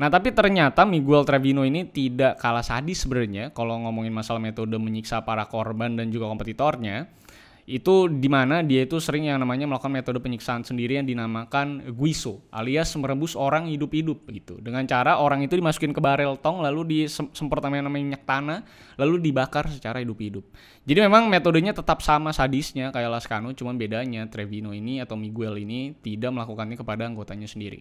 Nah, 0.00 0.08
tapi 0.08 0.32
ternyata 0.32 0.84
Miguel 0.88 1.24
Trevino 1.24 1.64
ini 1.64 1.88
tidak 1.88 2.40
kalah 2.40 2.64
sadis 2.64 3.04
sebenarnya 3.04 3.52
kalau 3.52 3.76
ngomongin 3.84 4.12
masalah 4.12 4.40
metode 4.40 4.76
menyiksa 4.76 5.24
para 5.24 5.44
korban 5.48 5.96
dan 5.96 6.08
juga 6.08 6.28
kompetitornya 6.28 7.08
itu 7.72 8.04
di 8.04 8.28
mana 8.28 8.60
dia 8.60 8.84
itu 8.84 9.00
sering 9.00 9.32
yang 9.32 9.40
namanya 9.40 9.64
melakukan 9.64 9.88
metode 9.88 10.20
penyiksaan 10.20 10.60
sendiri 10.60 11.00
yang 11.00 11.08
dinamakan 11.08 11.88
guiso 11.96 12.44
alias 12.52 12.92
merebus 13.00 13.32
orang 13.32 13.64
hidup-hidup 13.72 14.28
gitu 14.28 14.60
dengan 14.60 14.84
cara 14.84 15.16
orang 15.16 15.40
itu 15.40 15.56
dimasukin 15.56 15.96
ke 15.96 16.00
barel 16.04 16.36
tong 16.36 16.60
lalu 16.60 17.08
disemprot 17.08 17.64
namanya 17.64 17.88
minyak 17.88 18.28
tanah 18.28 18.60
lalu 19.00 19.24
dibakar 19.24 19.72
secara 19.72 20.04
hidup-hidup 20.04 20.44
jadi 20.84 21.08
memang 21.08 21.32
metodenya 21.32 21.72
tetap 21.72 22.04
sama 22.04 22.36
sadisnya 22.36 22.92
kayak 22.92 23.08
Lascano 23.08 23.56
cuman 23.56 23.80
bedanya 23.80 24.28
Trevino 24.28 24.76
ini 24.76 25.00
atau 25.00 25.16
Miguel 25.16 25.64
ini 25.64 25.96
tidak 26.04 26.28
melakukannya 26.28 26.76
kepada 26.76 27.08
anggotanya 27.08 27.48
sendiri 27.48 27.80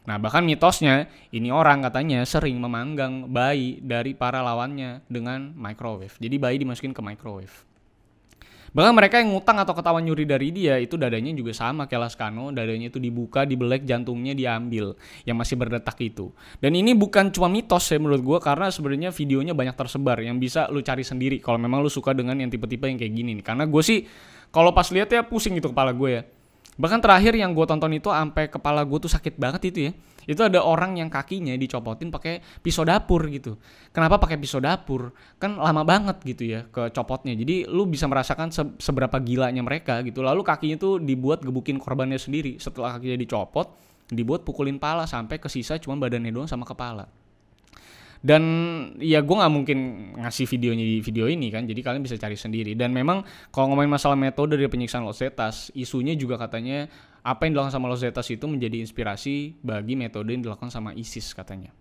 Nah 0.00 0.16
bahkan 0.16 0.40
mitosnya 0.40 1.12
ini 1.28 1.52
orang 1.52 1.84
katanya 1.84 2.24
sering 2.24 2.56
memanggang 2.56 3.28
bayi 3.28 3.84
dari 3.84 4.16
para 4.16 4.40
lawannya 4.40 5.04
dengan 5.12 5.52
microwave. 5.52 6.16
Jadi 6.16 6.40
bayi 6.40 6.56
dimasukin 6.56 6.96
ke 6.96 7.04
microwave. 7.04 7.69
Bahkan 8.70 8.92
mereka 8.94 9.18
yang 9.18 9.34
ngutang 9.34 9.58
atau 9.58 9.74
ketahuan 9.74 10.06
nyuri 10.06 10.22
dari 10.26 10.54
dia 10.54 10.78
itu 10.78 10.94
dadanya 10.94 11.34
juga 11.34 11.50
sama 11.50 11.90
kayak 11.90 12.06
Lascano, 12.06 12.54
dadanya 12.54 12.86
itu 12.90 13.02
dibuka, 13.02 13.42
dibelek, 13.42 13.82
jantungnya 13.82 14.32
diambil 14.32 14.94
yang 15.26 15.34
masih 15.34 15.58
berdetak 15.58 15.98
itu. 15.98 16.30
Dan 16.62 16.78
ini 16.78 16.94
bukan 16.94 17.34
cuma 17.34 17.50
mitos 17.50 17.90
ya 17.90 17.98
menurut 17.98 18.22
gue 18.22 18.38
karena 18.38 18.70
sebenarnya 18.70 19.10
videonya 19.10 19.52
banyak 19.54 19.74
tersebar 19.74 20.22
yang 20.22 20.38
bisa 20.38 20.70
lu 20.70 20.80
cari 20.80 21.02
sendiri 21.02 21.42
kalau 21.42 21.58
memang 21.58 21.82
lu 21.82 21.90
suka 21.90 22.14
dengan 22.14 22.38
yang 22.38 22.48
tipe-tipe 22.48 22.86
yang 22.86 22.98
kayak 22.98 23.12
gini 23.12 23.30
nih. 23.42 23.44
Karena 23.44 23.66
gue 23.66 23.82
sih 23.82 24.06
kalau 24.54 24.70
pas 24.70 24.86
lihat 24.90 25.10
ya 25.10 25.26
pusing 25.26 25.58
gitu 25.58 25.74
kepala 25.74 25.90
gue 25.90 26.10
ya. 26.10 26.22
Bahkan 26.80 27.04
terakhir 27.04 27.36
yang 27.36 27.52
gue 27.52 27.68
tonton 27.68 27.92
itu 27.92 28.08
sampai 28.08 28.48
kepala 28.48 28.80
gue 28.88 28.98
tuh 29.04 29.12
sakit 29.12 29.36
banget 29.36 29.68
itu 29.68 29.80
ya 29.90 29.92
itu 30.24 30.40
ada 30.40 30.64
orang 30.64 30.96
yang 30.96 31.12
kakinya 31.12 31.52
dicopotin 31.56 32.08
pakai 32.08 32.40
pisau 32.64 32.86
dapur 32.86 33.26
gitu. 33.28 33.60
Kenapa 33.92 34.16
pakai 34.16 34.40
pisau 34.40 34.62
dapur? 34.62 35.12
Kan 35.36 35.60
lama 35.60 35.82
banget 35.82 36.22
gitu 36.24 36.46
ya 36.46 36.64
ke 36.70 36.88
copotnya. 36.94 37.36
Jadi 37.36 37.68
lu 37.68 37.84
bisa 37.84 38.06
merasakan 38.06 38.48
se 38.48 38.62
seberapa 38.78 39.18
gilanya 39.20 39.60
mereka 39.60 40.00
gitu. 40.06 40.24
Lalu 40.24 40.40
kakinya 40.40 40.76
tuh 40.80 41.02
dibuat 41.02 41.44
gebukin 41.44 41.76
korbannya 41.76 42.16
sendiri. 42.16 42.56
Setelah 42.62 42.96
kakinya 42.96 43.18
dicopot, 43.18 43.74
dibuat 44.08 44.46
pukulin 44.46 44.78
pala 44.78 45.04
sampai 45.04 45.42
ke 45.42 45.50
sisa 45.50 45.76
cuma 45.82 45.98
badannya 45.98 46.30
doang 46.30 46.48
sama 46.50 46.62
kepala 46.62 47.19
dan 48.20 48.42
ya 49.00 49.24
gue 49.24 49.32
nggak 49.32 49.52
mungkin 49.52 49.78
ngasih 50.20 50.44
videonya 50.44 50.84
di 50.84 51.00
video 51.00 51.24
ini 51.24 51.48
kan 51.48 51.64
jadi 51.64 51.80
kalian 51.80 52.04
bisa 52.04 52.20
cari 52.20 52.36
sendiri. 52.36 52.76
Dan 52.76 52.92
memang 52.92 53.24
kalau 53.48 53.72
ngomongin 53.72 53.96
masalah 53.96 54.16
metode 54.16 54.60
dari 54.60 54.68
penyiksaan 54.68 55.08
Los 55.08 55.24
Zetas 55.24 55.72
isunya 55.72 56.12
juga 56.12 56.36
katanya 56.36 56.84
apa 57.24 57.48
yang 57.48 57.56
dilakukan 57.56 57.72
sama 57.72 57.88
Los 57.88 58.04
Zetas 58.04 58.28
itu 58.28 58.44
menjadi 58.44 58.76
inspirasi 58.84 59.56
bagi 59.64 59.96
metode 59.96 60.36
yang 60.36 60.44
dilakukan 60.44 60.68
sama 60.68 60.92
ISIS 60.92 61.32
katanya. 61.32 61.72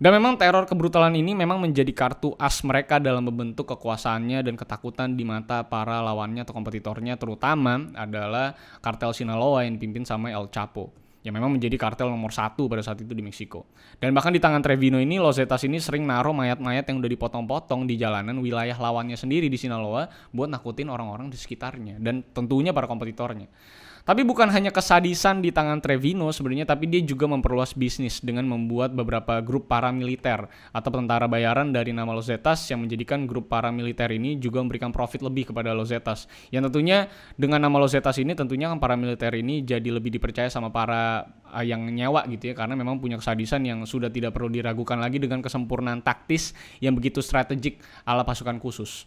Dan 0.00 0.16
memang 0.16 0.40
teror 0.40 0.64
kebrutalan 0.64 1.12
ini 1.12 1.36
memang 1.36 1.60
menjadi 1.60 1.92
kartu 1.92 2.32
as 2.40 2.64
mereka 2.64 2.96
dalam 2.96 3.20
membentuk 3.20 3.68
kekuasaannya 3.68 4.40
dan 4.40 4.56
ketakutan 4.56 5.12
di 5.12 5.28
mata 5.28 5.68
para 5.68 6.00
lawannya 6.00 6.40
atau 6.40 6.56
kompetitornya 6.56 7.20
terutama 7.20 7.84
adalah 7.92 8.56
kartel 8.80 9.12
Sinaloa 9.12 9.68
yang 9.68 9.76
dipimpin 9.76 10.08
sama 10.08 10.32
El 10.32 10.48
Chapo 10.48 10.88
yang 11.20 11.36
memang 11.36 11.52
menjadi 11.52 11.76
kartel 11.76 12.08
nomor 12.08 12.32
satu 12.32 12.64
pada 12.64 12.80
saat 12.80 13.04
itu 13.04 13.12
di 13.12 13.20
Meksiko. 13.20 13.68
Dan 14.00 14.16
bahkan 14.16 14.32
di 14.32 14.40
tangan 14.40 14.64
Trevino 14.64 14.96
ini, 14.96 15.20
Los 15.20 15.36
Zetas 15.36 15.60
ini 15.68 15.76
sering 15.76 16.08
naruh 16.08 16.32
mayat-mayat 16.32 16.88
yang 16.88 17.04
udah 17.04 17.10
dipotong-potong 17.12 17.84
di 17.84 18.00
jalanan 18.00 18.40
wilayah 18.40 18.76
lawannya 18.76 19.20
sendiri 19.20 19.52
di 19.52 19.60
Sinaloa 19.60 20.08
buat 20.32 20.48
nakutin 20.48 20.88
orang-orang 20.88 21.28
di 21.28 21.36
sekitarnya 21.36 22.00
dan 22.00 22.24
tentunya 22.32 22.72
para 22.72 22.88
kompetitornya. 22.88 23.52
Tapi 24.00 24.24
bukan 24.24 24.48
hanya 24.48 24.72
kesadisan 24.72 25.44
di 25.44 25.52
tangan 25.52 25.84
Trevino 25.84 26.32
sebenarnya, 26.32 26.64
tapi 26.64 26.88
dia 26.88 27.04
juga 27.04 27.28
memperluas 27.28 27.76
bisnis 27.76 28.24
dengan 28.24 28.48
membuat 28.48 28.96
beberapa 28.96 29.44
grup 29.44 29.68
paramiliter 29.68 30.48
atau 30.72 30.90
tentara 30.90 31.28
bayaran 31.28 31.68
dari 31.68 31.92
nama 31.92 32.16
Los 32.16 32.32
Zetas 32.32 32.64
yang 32.72 32.80
menjadikan 32.80 33.28
grup 33.28 33.52
paramiliter 33.52 34.08
ini 34.16 34.40
juga 34.40 34.64
memberikan 34.64 34.88
profit 34.88 35.20
lebih 35.20 35.52
kepada 35.52 35.76
Los 35.76 35.92
Zetas. 35.92 36.26
Yang 36.48 36.72
tentunya 36.72 37.12
dengan 37.36 37.60
nama 37.60 37.76
Los 37.76 37.92
Zetas 37.92 38.16
ini 38.16 38.32
tentunya 38.32 38.72
kan 38.72 38.80
paramiliter 38.80 39.36
ini 39.36 39.60
jadi 39.60 39.88
lebih 39.92 40.16
dipercaya 40.16 40.48
sama 40.48 40.72
para 40.72 41.28
uh, 41.52 41.64
yang 41.64 41.84
nyewa 41.92 42.24
gitu 42.32 42.50
ya 42.50 42.54
karena 42.56 42.72
memang 42.78 42.98
punya 42.98 43.20
kesadisan 43.20 43.62
yang 43.68 43.84
sudah 43.84 44.08
tidak 44.08 44.32
perlu 44.32 44.48
diragukan 44.48 44.96
lagi 44.96 45.20
dengan 45.20 45.44
kesempurnaan 45.44 46.00
taktis 46.00 46.56
yang 46.80 46.96
begitu 46.96 47.20
strategik 47.20 47.82
ala 48.08 48.24
pasukan 48.24 48.56
khusus. 48.56 49.04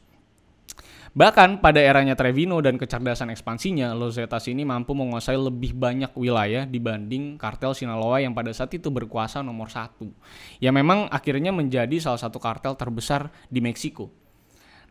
Bahkan 1.13 1.62
pada 1.62 1.77
eranya 1.77 2.17
Trevino 2.17 2.58
dan 2.58 2.82
kecerdasan 2.82 3.29
ekspansinya, 3.29 3.93
Los 3.93 4.17
Zetas 4.17 4.50
ini 4.50 4.65
mampu 4.65 4.98
menguasai 4.98 5.38
lebih 5.38 5.77
banyak 5.77 6.10
wilayah 6.17 6.65
dibanding 6.65 7.38
kartel 7.38 7.77
Sinaloa 7.77 8.17
yang 8.17 8.34
pada 8.34 8.50
saat 8.50 8.74
itu 8.74 8.89
berkuasa 8.89 9.46
nomor 9.46 9.70
satu. 9.70 10.10
Ya 10.58 10.74
memang 10.74 11.05
akhirnya 11.13 11.53
menjadi 11.53 12.01
salah 12.01 12.17
satu 12.17 12.41
kartel 12.41 12.74
terbesar 12.74 13.29
di 13.46 13.62
Meksiko. 13.62 14.10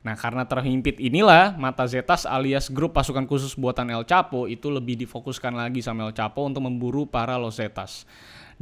Nah 0.06 0.14
karena 0.14 0.46
terhimpit 0.46 1.02
inilah 1.02 1.58
mata 1.58 1.90
Zetas 1.90 2.22
alias 2.22 2.70
grup 2.70 2.94
pasukan 2.94 3.26
khusus 3.26 3.58
buatan 3.58 3.90
El 3.90 4.06
Chapo 4.06 4.46
itu 4.46 4.70
lebih 4.70 4.98
difokuskan 5.02 5.58
lagi 5.58 5.82
sama 5.82 6.06
El 6.06 6.14
Chapo 6.14 6.46
untuk 6.46 6.62
memburu 6.62 7.02
para 7.02 7.34
Los 7.34 7.58
Zetas. 7.58 8.06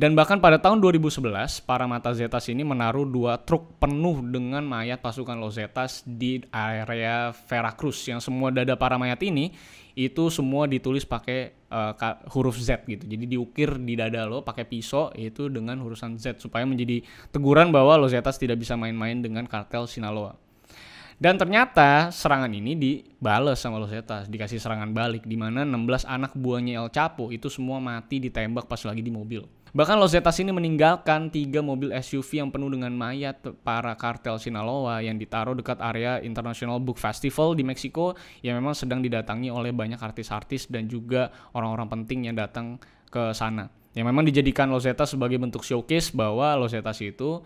Dan 0.00 0.16
bahkan 0.16 0.40
pada 0.40 0.56
tahun 0.56 0.80
2011, 0.80 1.60
para 1.68 1.84
mata 1.84 2.08
Zetas 2.16 2.48
ini 2.48 2.64
menaruh 2.64 3.04
dua 3.04 3.36
truk 3.36 3.76
penuh 3.76 4.24
dengan 4.24 4.64
mayat 4.64 5.04
pasukan 5.04 5.36
Los 5.36 5.60
Zetas 5.60 6.00
di 6.08 6.40
area 6.48 7.36
Veracruz 7.44 8.08
yang 8.08 8.16
semua 8.16 8.48
dada 8.48 8.80
para 8.80 8.96
mayat 8.96 9.20
ini 9.20 9.52
itu 9.92 10.32
semua 10.32 10.64
ditulis 10.64 11.04
pakai 11.04 11.52
uh, 11.68 11.92
huruf 12.32 12.56
Z 12.56 12.88
gitu. 12.88 13.04
Jadi 13.04 13.28
diukir 13.28 13.76
di 13.76 13.92
dada 13.92 14.24
lo 14.24 14.40
pakai 14.40 14.64
pisau 14.64 15.12
itu 15.12 15.52
dengan 15.52 15.76
hurusan 15.84 16.16
Z 16.16 16.40
supaya 16.40 16.64
menjadi 16.64 17.04
teguran 17.28 17.68
bahwa 17.68 18.00
Los 18.00 18.16
Zetas 18.16 18.40
tidak 18.40 18.56
bisa 18.56 18.80
main-main 18.80 19.20
dengan 19.20 19.44
kartel 19.44 19.84
Sinaloa. 19.84 20.32
Dan 21.20 21.36
ternyata 21.36 22.08
serangan 22.08 22.48
ini 22.48 22.72
dibales 22.72 23.60
sama 23.60 23.76
Los 23.76 23.92
Zetas, 23.92 24.32
dikasih 24.32 24.64
serangan 24.64 24.96
balik 24.96 25.28
di 25.28 25.36
mana 25.36 25.68
16 25.68 26.08
anak 26.08 26.32
buahnya 26.32 26.80
El 26.80 26.88
Chapo 26.88 27.28
itu 27.28 27.52
semua 27.52 27.76
mati 27.84 28.16
ditembak 28.16 28.64
pas 28.64 28.80
lagi 28.88 29.04
di 29.04 29.12
mobil. 29.12 29.59
Bahkan 29.70 30.02
Los 30.02 30.18
Zetas 30.18 30.34
ini 30.42 30.50
meninggalkan 30.50 31.30
tiga 31.30 31.62
mobil 31.62 31.94
SUV 31.94 32.42
yang 32.42 32.50
penuh 32.50 32.74
dengan 32.74 32.90
mayat 32.90 33.38
para 33.62 33.94
kartel 33.94 34.34
Sinaloa 34.34 34.98
yang 34.98 35.14
ditaruh 35.14 35.54
dekat 35.54 35.78
area 35.78 36.18
International 36.26 36.82
Book 36.82 36.98
Festival 36.98 37.54
di 37.54 37.62
Meksiko 37.62 38.18
yang 38.42 38.58
memang 38.58 38.74
sedang 38.74 38.98
didatangi 38.98 39.46
oleh 39.46 39.70
banyak 39.70 40.02
artis-artis 40.02 40.66
dan 40.66 40.90
juga 40.90 41.30
orang-orang 41.54 41.86
penting 41.86 42.26
yang 42.26 42.34
datang 42.34 42.82
ke 43.14 43.30
sana. 43.30 43.70
Yang 43.94 44.06
memang 44.10 44.26
dijadikan 44.26 44.74
Los 44.74 44.90
Zetas 44.90 45.14
sebagai 45.14 45.38
bentuk 45.38 45.62
showcase 45.62 46.10
bahwa 46.10 46.58
Los 46.58 46.74
Zetas 46.74 46.98
itu 46.98 47.38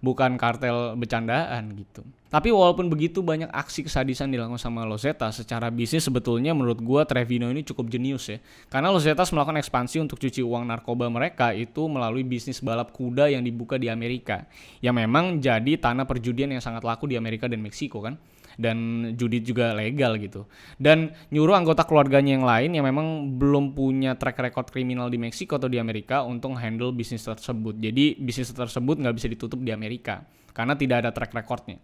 bukan 0.00 0.40
kartel 0.40 0.96
bercandaan 0.96 1.76
gitu. 1.76 2.00
Tapi 2.30 2.54
walaupun 2.54 2.86
begitu 2.86 3.26
banyak 3.26 3.50
aksi 3.50 3.82
kesadisan 3.84 4.30
dilakukan 4.30 4.56
sama 4.56 4.86
Los 4.86 5.02
Zetas, 5.02 5.42
secara 5.42 5.66
bisnis 5.66 6.06
sebetulnya 6.06 6.54
menurut 6.54 6.78
gua 6.78 7.02
Trevino 7.02 7.50
ini 7.50 7.66
cukup 7.66 7.90
jenius 7.90 8.30
ya. 8.30 8.38
Karena 8.70 8.94
Los 8.94 9.02
Zetas 9.02 9.34
melakukan 9.34 9.58
ekspansi 9.58 9.98
untuk 9.98 10.22
cuci 10.22 10.38
uang 10.38 10.62
narkoba 10.62 11.10
mereka 11.10 11.50
itu 11.50 11.90
melalui 11.90 12.22
bisnis 12.22 12.62
balap 12.62 12.94
kuda 12.94 13.34
yang 13.34 13.42
dibuka 13.42 13.82
di 13.82 13.90
Amerika. 13.90 14.46
Yang 14.78 14.94
memang 15.04 15.24
jadi 15.42 15.74
tanah 15.74 16.06
perjudian 16.06 16.54
yang 16.54 16.62
sangat 16.62 16.86
laku 16.86 17.10
di 17.10 17.18
Amerika 17.18 17.50
dan 17.50 17.58
Meksiko 17.66 17.98
kan 17.98 18.14
dan 18.60 19.10
judi 19.16 19.40
juga 19.40 19.72
legal 19.72 20.20
gitu. 20.20 20.44
Dan 20.76 21.16
nyuruh 21.32 21.56
anggota 21.56 21.88
keluarganya 21.88 22.36
yang 22.36 22.44
lain 22.44 22.70
yang 22.76 22.84
memang 22.84 23.40
belum 23.40 23.72
punya 23.72 24.20
track 24.20 24.36
record 24.36 24.68
kriminal 24.68 25.08
di 25.08 25.16
Meksiko 25.16 25.56
atau 25.56 25.72
di 25.72 25.80
Amerika 25.80 26.20
untuk 26.22 26.52
handle 26.60 26.92
bisnis 26.92 27.24
tersebut. 27.24 27.80
Jadi 27.80 28.20
bisnis 28.20 28.52
tersebut 28.52 29.00
nggak 29.00 29.16
bisa 29.16 29.26
ditutup 29.32 29.58
di 29.64 29.72
Amerika 29.72 30.22
karena 30.52 30.76
tidak 30.76 31.08
ada 31.08 31.10
track 31.16 31.32
recordnya. 31.32 31.80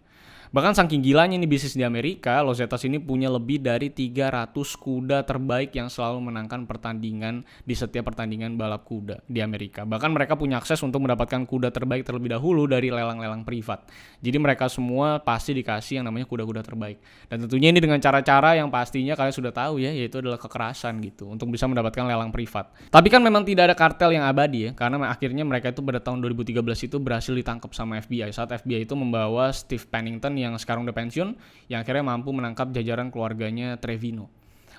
Bahkan 0.53 0.79
saking 0.79 1.03
gilanya 1.03 1.35
nih 1.35 1.49
bisnis 1.49 1.75
di 1.75 1.83
Amerika, 1.83 2.39
Los 2.39 2.63
Zetas 2.63 2.87
ini 2.87 2.97
punya 2.97 3.27
lebih 3.27 3.59
dari 3.59 3.91
300 3.91 4.55
kuda 4.55 5.27
terbaik 5.27 5.75
yang 5.75 5.91
selalu 5.91 6.31
menangkan 6.31 6.63
pertandingan 6.63 7.43
di 7.67 7.75
setiap 7.75 8.07
pertandingan 8.07 8.55
balap 8.55 8.87
kuda 8.87 9.27
di 9.27 9.43
Amerika. 9.43 9.83
Bahkan 9.83 10.09
mereka 10.15 10.39
punya 10.39 10.63
akses 10.63 10.79
untuk 10.79 11.03
mendapatkan 11.03 11.43
kuda 11.43 11.75
terbaik 11.75 12.07
terlebih 12.07 12.31
dahulu 12.31 12.63
dari 12.63 12.87
lelang-lelang 12.87 13.43
privat. 13.43 13.83
Jadi 14.23 14.37
mereka 14.39 14.71
semua 14.71 15.19
pasti 15.19 15.51
dikasih 15.51 15.99
yang 15.99 16.05
namanya 16.07 16.23
kuda-kuda 16.31 16.63
terbaik. 16.63 17.03
Dan 17.27 17.43
tentunya 17.43 17.75
ini 17.75 17.83
dengan 17.83 17.99
cara-cara 17.99 18.55
yang 18.55 18.71
pastinya 18.71 19.19
kalian 19.19 19.35
sudah 19.35 19.51
tahu 19.51 19.83
ya, 19.83 19.91
yaitu 19.91 20.23
adalah 20.23 20.39
kekerasan 20.39 21.03
gitu 21.03 21.27
untuk 21.27 21.51
bisa 21.51 21.67
mendapatkan 21.67 22.07
lelang 22.07 22.31
privat. 22.31 22.71
Tapi 22.87 23.11
kan 23.11 23.19
memang 23.19 23.43
tidak 23.43 23.73
ada 23.73 23.75
kartel 23.75 24.15
yang 24.15 24.23
abadi 24.23 24.69
ya, 24.69 24.71
karena 24.71 25.11
akhirnya 25.11 25.43
mereka 25.43 25.75
itu 25.75 25.83
pada 25.83 25.99
tahun 25.99 26.23
2013 26.23 26.63
itu 26.87 26.97
berhasil 26.97 27.33
ditangkap 27.35 27.75
sama 27.75 27.99
FBI 27.99 28.31
saat 28.31 28.53
FBI 28.53 28.85
itu 28.85 28.93
membawa 28.93 29.49
Steve 29.49 29.83
Pennington 29.89 30.36
yang 30.37 30.53
sekarang 30.61 30.85
udah 30.85 30.95
pensiun 30.95 31.33
yang 31.67 31.81
akhirnya 31.81 32.05
mampu 32.05 32.29
menangkap 32.31 32.69
jajaran 32.69 33.09
keluarganya 33.09 33.75
Trevino. 33.81 34.29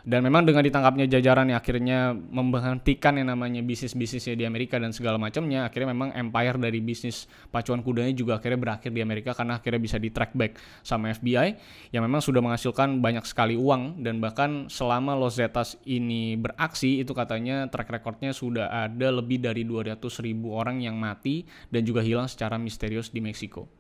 Dan 0.07 0.23
memang 0.23 0.47
dengan 0.47 0.63
ditangkapnya 0.63 1.11
jajaran 1.11 1.51
yang 1.51 1.59
akhirnya 1.59 2.15
memberhentikan 2.15 3.19
yang 3.19 3.35
namanya 3.35 3.61
bisnis-bisnisnya 3.61 4.39
di 4.39 4.47
Amerika 4.47 4.79
dan 4.79 4.95
segala 4.95 5.19
macamnya, 5.19 5.67
akhirnya 5.67 5.91
memang 5.93 6.15
empire 6.15 6.57
dari 6.57 6.79
bisnis 6.79 7.27
pacuan 7.51 7.83
kudanya 7.83 8.15
juga 8.15 8.39
akhirnya 8.39 8.57
berakhir 8.57 8.91
di 8.95 9.03
Amerika 9.03 9.35
karena 9.35 9.59
akhirnya 9.59 9.81
bisa 9.83 10.01
di 10.01 10.09
track 10.09 10.33
back 10.39 10.57
sama 10.87 11.13
FBI 11.13 11.49
yang 11.93 12.01
memang 12.07 12.23
sudah 12.23 12.41
menghasilkan 12.41 13.03
banyak 13.03 13.29
sekali 13.29 13.59
uang 13.59 14.01
dan 14.01 14.23
bahkan 14.23 14.71
selama 14.71 15.19
Los 15.19 15.37
Zetas 15.37 15.77
ini 15.85 16.39
beraksi 16.39 17.03
itu 17.03 17.13
katanya 17.13 17.67
track 17.69 17.91
recordnya 17.91 18.31
sudah 18.33 18.71
ada 18.89 19.13
lebih 19.13 19.43
dari 19.43 19.67
200 19.67 20.01
ribu 20.23 20.55
orang 20.55 20.81
yang 20.81 20.97
mati 20.97 21.45
dan 21.69 21.83
juga 21.83 22.01
hilang 22.01 22.31
secara 22.31 22.57
misterius 22.57 23.11
di 23.11 23.21
Meksiko. 23.21 23.78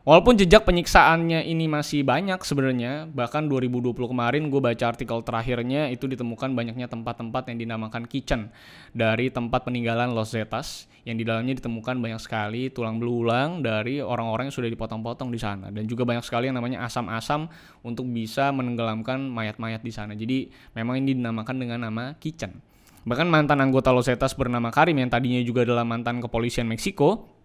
Walaupun 0.00 0.32
jejak 0.40 0.64
penyiksaannya 0.64 1.44
ini 1.44 1.68
masih 1.68 2.08
banyak 2.08 2.40
sebenarnya, 2.40 3.04
bahkan 3.12 3.44
2020 3.44 3.92
kemarin 3.92 4.48
gue 4.48 4.56
baca 4.56 4.84
artikel 4.96 5.20
terakhirnya 5.20 5.92
itu 5.92 6.08
ditemukan 6.08 6.56
banyaknya 6.56 6.88
tempat-tempat 6.88 7.52
yang 7.52 7.60
dinamakan 7.60 8.08
kitchen 8.08 8.48
dari 8.96 9.28
tempat 9.28 9.68
peninggalan 9.68 10.16
Los 10.16 10.32
Zetas 10.32 10.88
yang 11.04 11.20
di 11.20 11.24
dalamnya 11.28 11.52
ditemukan 11.52 12.00
banyak 12.00 12.16
sekali 12.16 12.72
tulang 12.72 12.96
belulang 12.96 13.60
dari 13.60 14.00
orang-orang 14.00 14.48
yang 14.48 14.56
sudah 14.56 14.72
dipotong-potong 14.72 15.28
di 15.28 15.36
sana 15.36 15.68
dan 15.68 15.84
juga 15.84 16.08
banyak 16.08 16.24
sekali 16.24 16.48
yang 16.48 16.56
namanya 16.56 16.80
asam-asam 16.88 17.52
untuk 17.84 18.08
bisa 18.08 18.48
menenggelamkan 18.56 19.20
mayat-mayat 19.20 19.84
di 19.84 19.92
sana. 19.92 20.16
Jadi 20.16 20.48
memang 20.72 20.96
ini 20.96 21.12
dinamakan 21.12 21.60
dengan 21.60 21.84
nama 21.92 22.16
kitchen. 22.16 22.56
Bahkan 23.04 23.28
mantan 23.28 23.60
anggota 23.60 23.92
Los 23.92 24.08
Zetas 24.08 24.32
bernama 24.32 24.72
Karim 24.72 24.96
yang 24.96 25.12
tadinya 25.12 25.44
juga 25.44 25.68
adalah 25.68 25.84
mantan 25.84 26.24
kepolisian 26.24 26.64
Meksiko 26.64 27.39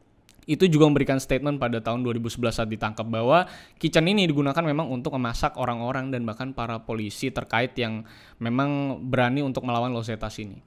itu 0.46 0.70
juga 0.70 0.86
memberikan 0.86 1.18
statement 1.18 1.58
pada 1.58 1.82
tahun 1.82 2.06
2011 2.06 2.54
saat 2.54 2.70
ditangkap 2.70 3.06
bahwa 3.06 3.50
kitchen 3.82 4.06
ini 4.06 4.30
digunakan 4.30 4.62
memang 4.62 4.90
untuk 4.94 5.18
memasak 5.18 5.58
orang-orang 5.58 6.14
dan 6.14 6.26
bahkan 6.26 6.54
para 6.54 6.82
polisi 6.86 7.34
terkait 7.34 7.74
yang 7.78 8.06
memang 8.38 9.02
berani 9.10 9.42
untuk 9.42 9.66
melawan 9.66 9.94
Los 9.94 10.10
Zetas 10.10 10.38
ini. 10.38 10.62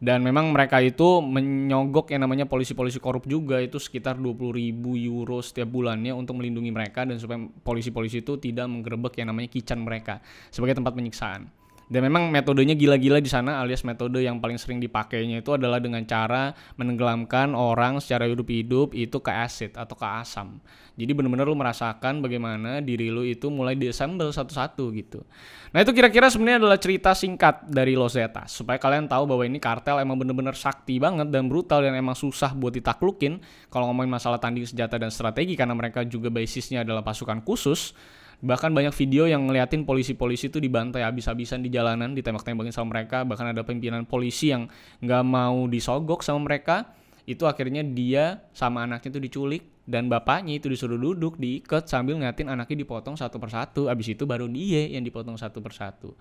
Dan 0.00 0.24
memang 0.24 0.48
mereka 0.48 0.80
itu 0.80 1.20
menyogok 1.20 2.08
yang 2.08 2.24
namanya 2.24 2.48
polisi-polisi 2.48 2.96
korup 3.04 3.28
juga 3.28 3.60
itu 3.60 3.76
sekitar 3.76 4.16
20 4.16 4.32
ribu 4.56 4.96
euro 4.96 5.44
setiap 5.44 5.68
bulannya 5.68 6.16
untuk 6.16 6.40
melindungi 6.40 6.72
mereka 6.72 7.04
dan 7.04 7.20
supaya 7.20 7.36
polisi-polisi 7.60 8.24
itu 8.24 8.40
tidak 8.40 8.64
menggerebek 8.64 9.20
yang 9.20 9.28
namanya 9.28 9.52
kitchen 9.52 9.84
mereka 9.84 10.24
sebagai 10.48 10.80
tempat 10.80 10.96
penyiksaan. 10.96 11.59
Dan 11.90 12.06
memang 12.06 12.30
metodenya 12.30 12.78
gila-gila 12.78 13.18
di 13.18 13.26
sana 13.26 13.58
alias 13.58 13.82
metode 13.82 14.22
yang 14.22 14.38
paling 14.38 14.62
sering 14.62 14.78
dipakainya 14.78 15.42
itu 15.42 15.58
adalah 15.58 15.82
dengan 15.82 16.06
cara 16.06 16.54
menenggelamkan 16.78 17.50
orang 17.50 17.98
secara 17.98 18.30
hidup-hidup 18.30 18.94
itu 18.94 19.18
ke 19.18 19.34
asid 19.34 19.74
atau 19.74 19.98
ke 19.98 20.06
asam. 20.06 20.62
Jadi 20.94 21.10
benar-benar 21.18 21.50
lu 21.50 21.58
merasakan 21.58 22.22
bagaimana 22.22 22.78
diri 22.78 23.10
lu 23.10 23.26
itu 23.26 23.50
mulai 23.50 23.74
disassemble 23.74 24.30
satu-satu 24.30 24.94
gitu. 24.94 25.26
Nah 25.74 25.82
itu 25.82 25.90
kira-kira 25.90 26.30
sebenarnya 26.30 26.62
adalah 26.62 26.78
cerita 26.78 27.10
singkat 27.10 27.66
dari 27.66 27.98
Los 27.98 28.14
Zetas 28.14 28.54
supaya 28.54 28.78
kalian 28.78 29.10
tahu 29.10 29.26
bahwa 29.26 29.42
ini 29.42 29.58
kartel 29.58 29.98
emang 29.98 30.14
bener-bener 30.14 30.54
sakti 30.54 31.02
banget 31.02 31.26
dan 31.34 31.50
brutal 31.50 31.82
dan 31.82 31.98
emang 31.98 32.14
susah 32.14 32.54
buat 32.54 32.70
ditaklukin 32.70 33.42
kalau 33.66 33.90
ngomongin 33.90 34.14
masalah 34.14 34.38
tanding 34.38 34.62
senjata 34.62 34.94
dan 34.94 35.10
strategi 35.10 35.58
karena 35.58 35.74
mereka 35.74 36.06
juga 36.06 36.30
basisnya 36.30 36.86
adalah 36.86 37.02
pasukan 37.02 37.42
khusus 37.42 37.98
bahkan 38.40 38.72
banyak 38.72 38.92
video 38.96 39.28
yang 39.28 39.44
ngeliatin 39.44 39.84
polisi-polisi 39.84 40.48
itu 40.48 40.58
dibantai 40.60 41.04
habis-habisan 41.04 41.60
di 41.60 41.68
jalanan 41.68 42.16
ditembak-tembakin 42.16 42.72
sama 42.72 42.96
mereka 42.96 43.24
bahkan 43.28 43.52
ada 43.52 43.60
pimpinan 43.60 44.08
polisi 44.08 44.48
yang 44.48 44.68
nggak 45.04 45.24
mau 45.24 45.68
disogok 45.68 46.24
sama 46.24 46.48
mereka 46.48 46.96
itu 47.28 47.44
akhirnya 47.44 47.84
dia 47.84 48.48
sama 48.56 48.88
anaknya 48.88 49.16
itu 49.16 49.20
diculik 49.20 49.62
dan 49.84 50.08
bapaknya 50.08 50.56
itu 50.56 50.72
disuruh 50.72 50.96
duduk 50.96 51.36
diikat 51.36 51.84
sambil 51.84 52.16
ngeliatin 52.16 52.48
anaknya 52.48 52.80
dipotong 52.80 53.14
satu 53.14 53.36
persatu 53.36 53.92
abis 53.92 54.16
itu 54.16 54.24
baru 54.24 54.48
dia 54.48 54.88
yang 54.88 55.04
dipotong 55.04 55.36
satu 55.36 55.60
persatu 55.60 56.16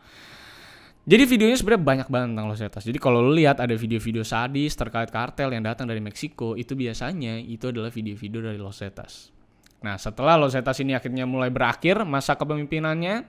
jadi 1.10 1.24
videonya 1.26 1.58
sebenarnya 1.58 1.82
banyak 1.82 2.08
banget 2.12 2.28
tentang 2.36 2.48
Los 2.52 2.60
Zetas. 2.62 2.84
Jadi 2.86 3.00
kalau 3.02 3.24
lo 3.24 3.34
lihat 3.34 3.58
ada 3.58 3.74
video-video 3.74 4.22
sadis 4.22 4.78
terkait 4.78 5.10
kartel 5.10 5.50
yang 5.50 5.66
datang 5.66 5.90
dari 5.90 6.04
Meksiko, 6.04 6.54
itu 6.54 6.78
biasanya 6.78 7.42
itu 7.42 7.72
adalah 7.72 7.90
video-video 7.90 8.46
dari 8.46 8.62
Los 8.62 8.78
Zetas. 8.84 9.38
Nah, 9.79 9.95
setelah 9.95 10.36
Los 10.36 10.55
Zetas 10.55 10.75
ini 10.83 10.91
akhirnya 10.91 11.24
mulai 11.24 11.48
berakhir 11.48 12.03
masa 12.03 12.36
kepemimpinannya, 12.36 13.24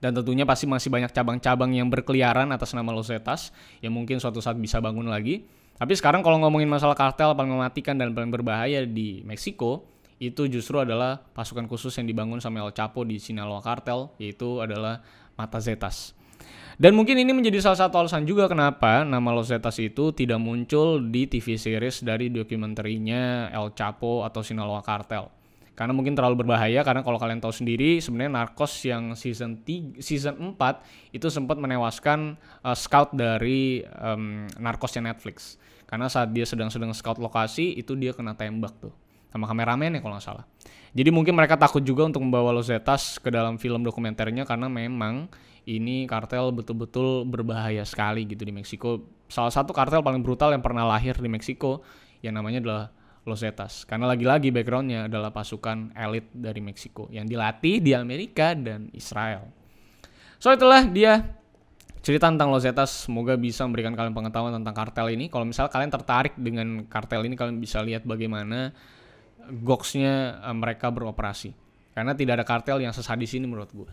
dan 0.00 0.12
tentunya 0.12 0.44
pasti 0.44 0.68
masih 0.68 0.92
banyak 0.92 1.12
cabang-cabang 1.12 1.72
yang 1.72 1.88
berkeliaran 1.88 2.52
atas 2.52 2.76
nama 2.76 2.92
Los 2.92 3.08
Zetas 3.08 3.52
yang 3.80 3.96
mungkin 3.96 4.20
suatu 4.20 4.40
saat 4.40 4.56
bisa 4.60 4.80
bangun 4.80 5.08
lagi. 5.08 5.44
Tapi 5.80 5.92
sekarang 5.96 6.20
kalau 6.20 6.40
ngomongin 6.44 6.68
masalah 6.68 6.92
kartel 6.92 7.32
paling 7.32 7.52
mematikan 7.56 7.96
dan 7.96 8.12
paling 8.12 8.28
berbahaya 8.28 8.84
di 8.84 9.24
Meksiko, 9.24 9.88
itu 10.20 10.46
justru 10.48 10.80
adalah 10.80 11.20
pasukan 11.32 11.66
khusus 11.66 11.92
yang 12.00 12.06
dibangun 12.08 12.38
sama 12.38 12.62
El 12.64 12.72
Chapo 12.72 13.04
di 13.04 13.16
Sinaloa 13.16 13.60
Cartel, 13.60 14.12
yaitu 14.16 14.60
adalah 14.60 15.00
Mata 15.34 15.58
Zetas. 15.58 16.12
Dan 16.74 16.98
mungkin 16.98 17.16
ini 17.16 17.30
menjadi 17.30 17.62
salah 17.62 17.86
satu 17.86 18.02
alasan 18.02 18.26
juga 18.26 18.50
kenapa 18.50 19.08
nama 19.08 19.32
Los 19.32 19.48
Zetas 19.52 19.78
itu 19.80 20.10
tidak 20.12 20.36
muncul 20.36 21.00
di 21.00 21.28
TV 21.28 21.56
series 21.56 22.02
dari 22.02 22.28
dokumenterinya 22.28 23.50
El 23.52 23.72
Chapo 23.72 24.26
atau 24.26 24.42
Sinaloa 24.42 24.82
Cartel 24.82 25.43
karena 25.74 25.90
mungkin 25.90 26.14
terlalu 26.14 26.46
berbahaya 26.46 26.86
karena 26.86 27.02
kalau 27.02 27.18
kalian 27.18 27.42
tahu 27.42 27.50
sendiri 27.50 27.98
sebenarnya 27.98 28.30
Narcos 28.30 28.72
yang 28.86 29.18
season 29.18 29.62
3, 29.66 29.98
season 29.98 30.54
4 30.54 31.14
itu 31.14 31.26
sempat 31.30 31.58
menewaskan 31.58 32.38
uh, 32.62 32.78
scout 32.78 33.10
dari 33.14 33.82
um, 33.98 34.46
Narcosnya 34.58 35.10
Netflix 35.10 35.58
karena 35.90 36.06
saat 36.06 36.30
dia 36.30 36.46
sedang-sedang 36.46 36.94
scout 36.94 37.18
lokasi 37.18 37.74
itu 37.74 37.98
dia 37.98 38.14
kena 38.14 38.38
tembak 38.38 38.74
tuh 38.78 38.94
sama 39.34 39.50
kameramen 39.50 39.98
ya 39.98 40.00
kalau 40.00 40.14
nggak 40.14 40.26
salah. 40.30 40.46
Jadi 40.94 41.10
mungkin 41.10 41.34
mereka 41.34 41.58
takut 41.58 41.82
juga 41.82 42.06
untuk 42.06 42.22
membawa 42.22 42.54
Los 42.54 42.70
Zetas 42.70 43.18
ke 43.18 43.34
dalam 43.34 43.58
film 43.58 43.82
dokumenternya 43.82 44.46
karena 44.46 44.70
memang 44.70 45.26
ini 45.66 46.06
kartel 46.06 46.54
betul-betul 46.54 47.26
berbahaya 47.26 47.82
sekali 47.82 48.22
gitu 48.30 48.46
di 48.46 48.54
Meksiko. 48.54 49.02
Salah 49.26 49.50
satu 49.50 49.74
kartel 49.74 50.06
paling 50.06 50.22
brutal 50.22 50.54
yang 50.54 50.62
pernah 50.62 50.86
lahir 50.86 51.18
di 51.18 51.26
Meksiko 51.26 51.82
yang 52.22 52.38
namanya 52.38 52.62
adalah 52.62 52.84
Los 53.24 53.40
Zetas. 53.40 53.88
Karena 53.88 54.04
lagi-lagi 54.04 54.52
backgroundnya 54.52 55.08
adalah 55.08 55.32
pasukan 55.32 55.96
elit 55.96 56.28
dari 56.32 56.60
Meksiko 56.60 57.08
yang 57.08 57.24
dilatih 57.24 57.80
di 57.80 57.96
Amerika 57.96 58.52
dan 58.52 58.92
Israel. 58.92 59.48
So 60.36 60.52
itulah 60.52 60.84
dia 60.84 61.24
cerita 62.04 62.28
tentang 62.28 62.52
Los 62.52 62.68
Zetas. 62.68 63.08
Semoga 63.08 63.40
bisa 63.40 63.64
memberikan 63.64 63.96
kalian 63.96 64.12
pengetahuan 64.12 64.52
tentang 64.52 64.76
kartel 64.76 65.08
ini. 65.16 65.32
Kalau 65.32 65.48
misalnya 65.48 65.72
kalian 65.72 65.92
tertarik 65.92 66.34
dengan 66.36 66.84
kartel 66.84 67.24
ini, 67.24 67.32
kalian 67.32 67.56
bisa 67.56 67.80
lihat 67.80 68.04
bagaimana 68.04 68.76
goksnya 69.48 70.44
eh, 70.44 70.56
mereka 70.56 70.92
beroperasi. 70.92 71.56
Karena 71.96 72.12
tidak 72.12 72.42
ada 72.42 72.44
kartel 72.44 72.84
yang 72.84 72.92
sesadis 72.92 73.32
ini 73.32 73.48
menurut 73.48 73.72
gue. 73.72 73.88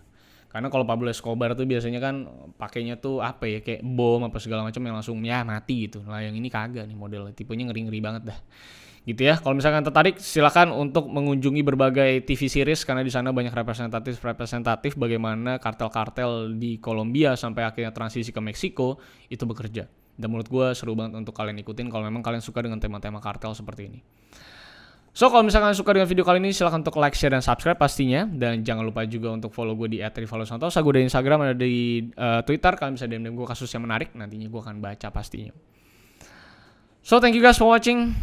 Karena 0.51 0.67
kalau 0.67 0.83
Pablo 0.83 1.07
Escobar 1.07 1.55
tuh 1.55 1.63
biasanya 1.63 2.03
kan 2.03 2.27
pakainya 2.59 2.99
tuh 2.99 3.23
apa 3.23 3.47
ya 3.47 3.63
kayak 3.63 3.87
bom 3.87 4.19
apa 4.27 4.35
segala 4.43 4.67
macam 4.67 4.83
yang 4.83 4.99
langsung 4.99 5.23
ya 5.23 5.47
mati 5.47 5.87
gitu. 5.87 6.03
Lah 6.03 6.19
yang 6.19 6.35
ini 6.35 6.51
kagak 6.51 6.83
nih 6.83 6.97
modelnya 6.99 7.31
tipenya 7.31 7.71
ngeri-ngeri 7.71 7.99
banget 8.03 8.35
dah 8.35 8.39
gitu 9.05 9.21
ya. 9.25 9.37
Kalau 9.41 9.57
misalkan 9.57 9.81
tertarik 9.81 10.21
silakan 10.21 10.73
untuk 10.73 11.09
mengunjungi 11.09 11.61
berbagai 11.65 12.21
TV 12.25 12.47
series 12.47 12.85
karena 12.85 13.01
di 13.01 13.09
sana 13.09 13.33
banyak 13.33 13.53
representatif 13.53 14.21
representatif 14.21 14.93
bagaimana 14.93 15.57
kartel-kartel 15.57 16.53
di 16.57 16.77
Kolombia 16.77 17.33
sampai 17.33 17.65
akhirnya 17.65 17.89
transisi 17.89 18.29
ke 18.29 18.41
Meksiko 18.41 19.01
itu 19.31 19.43
bekerja. 19.49 19.89
Dan 20.15 20.27
menurut 20.29 20.49
gue 20.51 20.67
seru 20.77 20.93
banget 20.93 21.17
untuk 21.17 21.33
kalian 21.33 21.57
ikutin 21.65 21.89
kalau 21.89 22.05
memang 22.05 22.21
kalian 22.21 22.43
suka 22.43 22.61
dengan 22.61 22.77
tema-tema 22.77 23.17
kartel 23.17 23.57
seperti 23.57 23.89
ini. 23.89 23.99
So 25.11 25.27
kalau 25.27 25.43
misalkan 25.43 25.75
suka 25.75 25.91
dengan 25.91 26.07
video 26.07 26.23
kali 26.23 26.39
ini 26.39 26.55
silahkan 26.55 26.79
untuk 26.79 26.95
like, 26.95 27.11
share, 27.19 27.35
dan 27.35 27.43
subscribe 27.43 27.75
pastinya 27.75 28.23
Dan 28.23 28.63
jangan 28.63 28.87
lupa 28.87 29.03
juga 29.03 29.35
untuk 29.35 29.51
follow 29.51 29.75
gue 29.75 29.91
di 29.91 29.99
@rivaldosantosa 29.99 30.79
Gue 30.79 31.03
di 31.03 31.11
Instagram, 31.11 31.51
ada 31.51 31.55
di 31.59 32.07
uh, 32.15 32.39
Twitter 32.47 32.71
Kalian 32.79 32.95
bisa 32.95 33.11
DM-DM 33.11 33.35
gue 33.35 33.43
kasus 33.43 33.67
yang 33.75 33.83
menarik 33.83 34.15
Nantinya 34.15 34.47
gue 34.47 34.61
akan 34.63 34.79
baca 34.79 35.11
pastinya 35.11 35.51
So 37.03 37.19
thank 37.19 37.35
you 37.35 37.43
guys 37.43 37.59
for 37.59 37.67
watching 37.67 38.15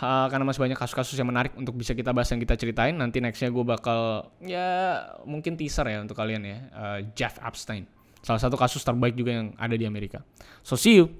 uh, 0.00 0.26
karena 0.32 0.44
masih 0.48 0.60
banyak 0.64 0.78
kasus-kasus 0.80 1.16
yang 1.16 1.28
menarik 1.28 1.52
untuk 1.54 1.76
bisa 1.76 1.92
kita 1.92 2.10
bahas 2.10 2.28
yang 2.32 2.40
kita 2.40 2.56
ceritain. 2.56 2.96
Nanti 2.96 3.20
nextnya 3.20 3.52
gue 3.52 3.64
bakal 3.64 4.32
ya 4.40 5.00
mungkin 5.28 5.54
teaser 5.54 5.86
ya 5.86 6.00
untuk 6.00 6.16
kalian 6.16 6.42
ya 6.42 6.58
uh, 6.72 6.98
Jeff 7.12 7.36
Epstein. 7.44 7.84
Salah 8.20 8.40
satu 8.40 8.56
kasus 8.56 8.84
terbaik 8.84 9.16
juga 9.16 9.36
yang 9.36 9.52
ada 9.56 9.76
di 9.76 9.84
Amerika. 9.84 10.24
So 10.64 10.76
see 10.76 11.00
you 11.00 11.12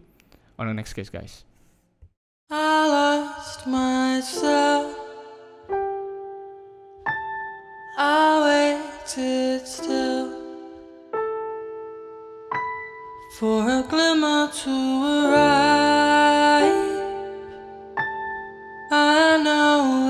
on 0.60 0.68
the 0.68 0.76
next 0.76 0.92
case 0.92 1.08
guys. 1.08 1.44
I 2.50 2.84
lost 2.88 3.64
myself. 3.68 4.90
I 8.00 8.40
waited 8.42 9.68
still 9.68 10.32
for 13.38 13.64
a 13.68 13.84
glimmer 13.88 14.50
to 14.64 14.74
arrive. 15.04 15.99
I 18.92 19.36
know 19.40 20.09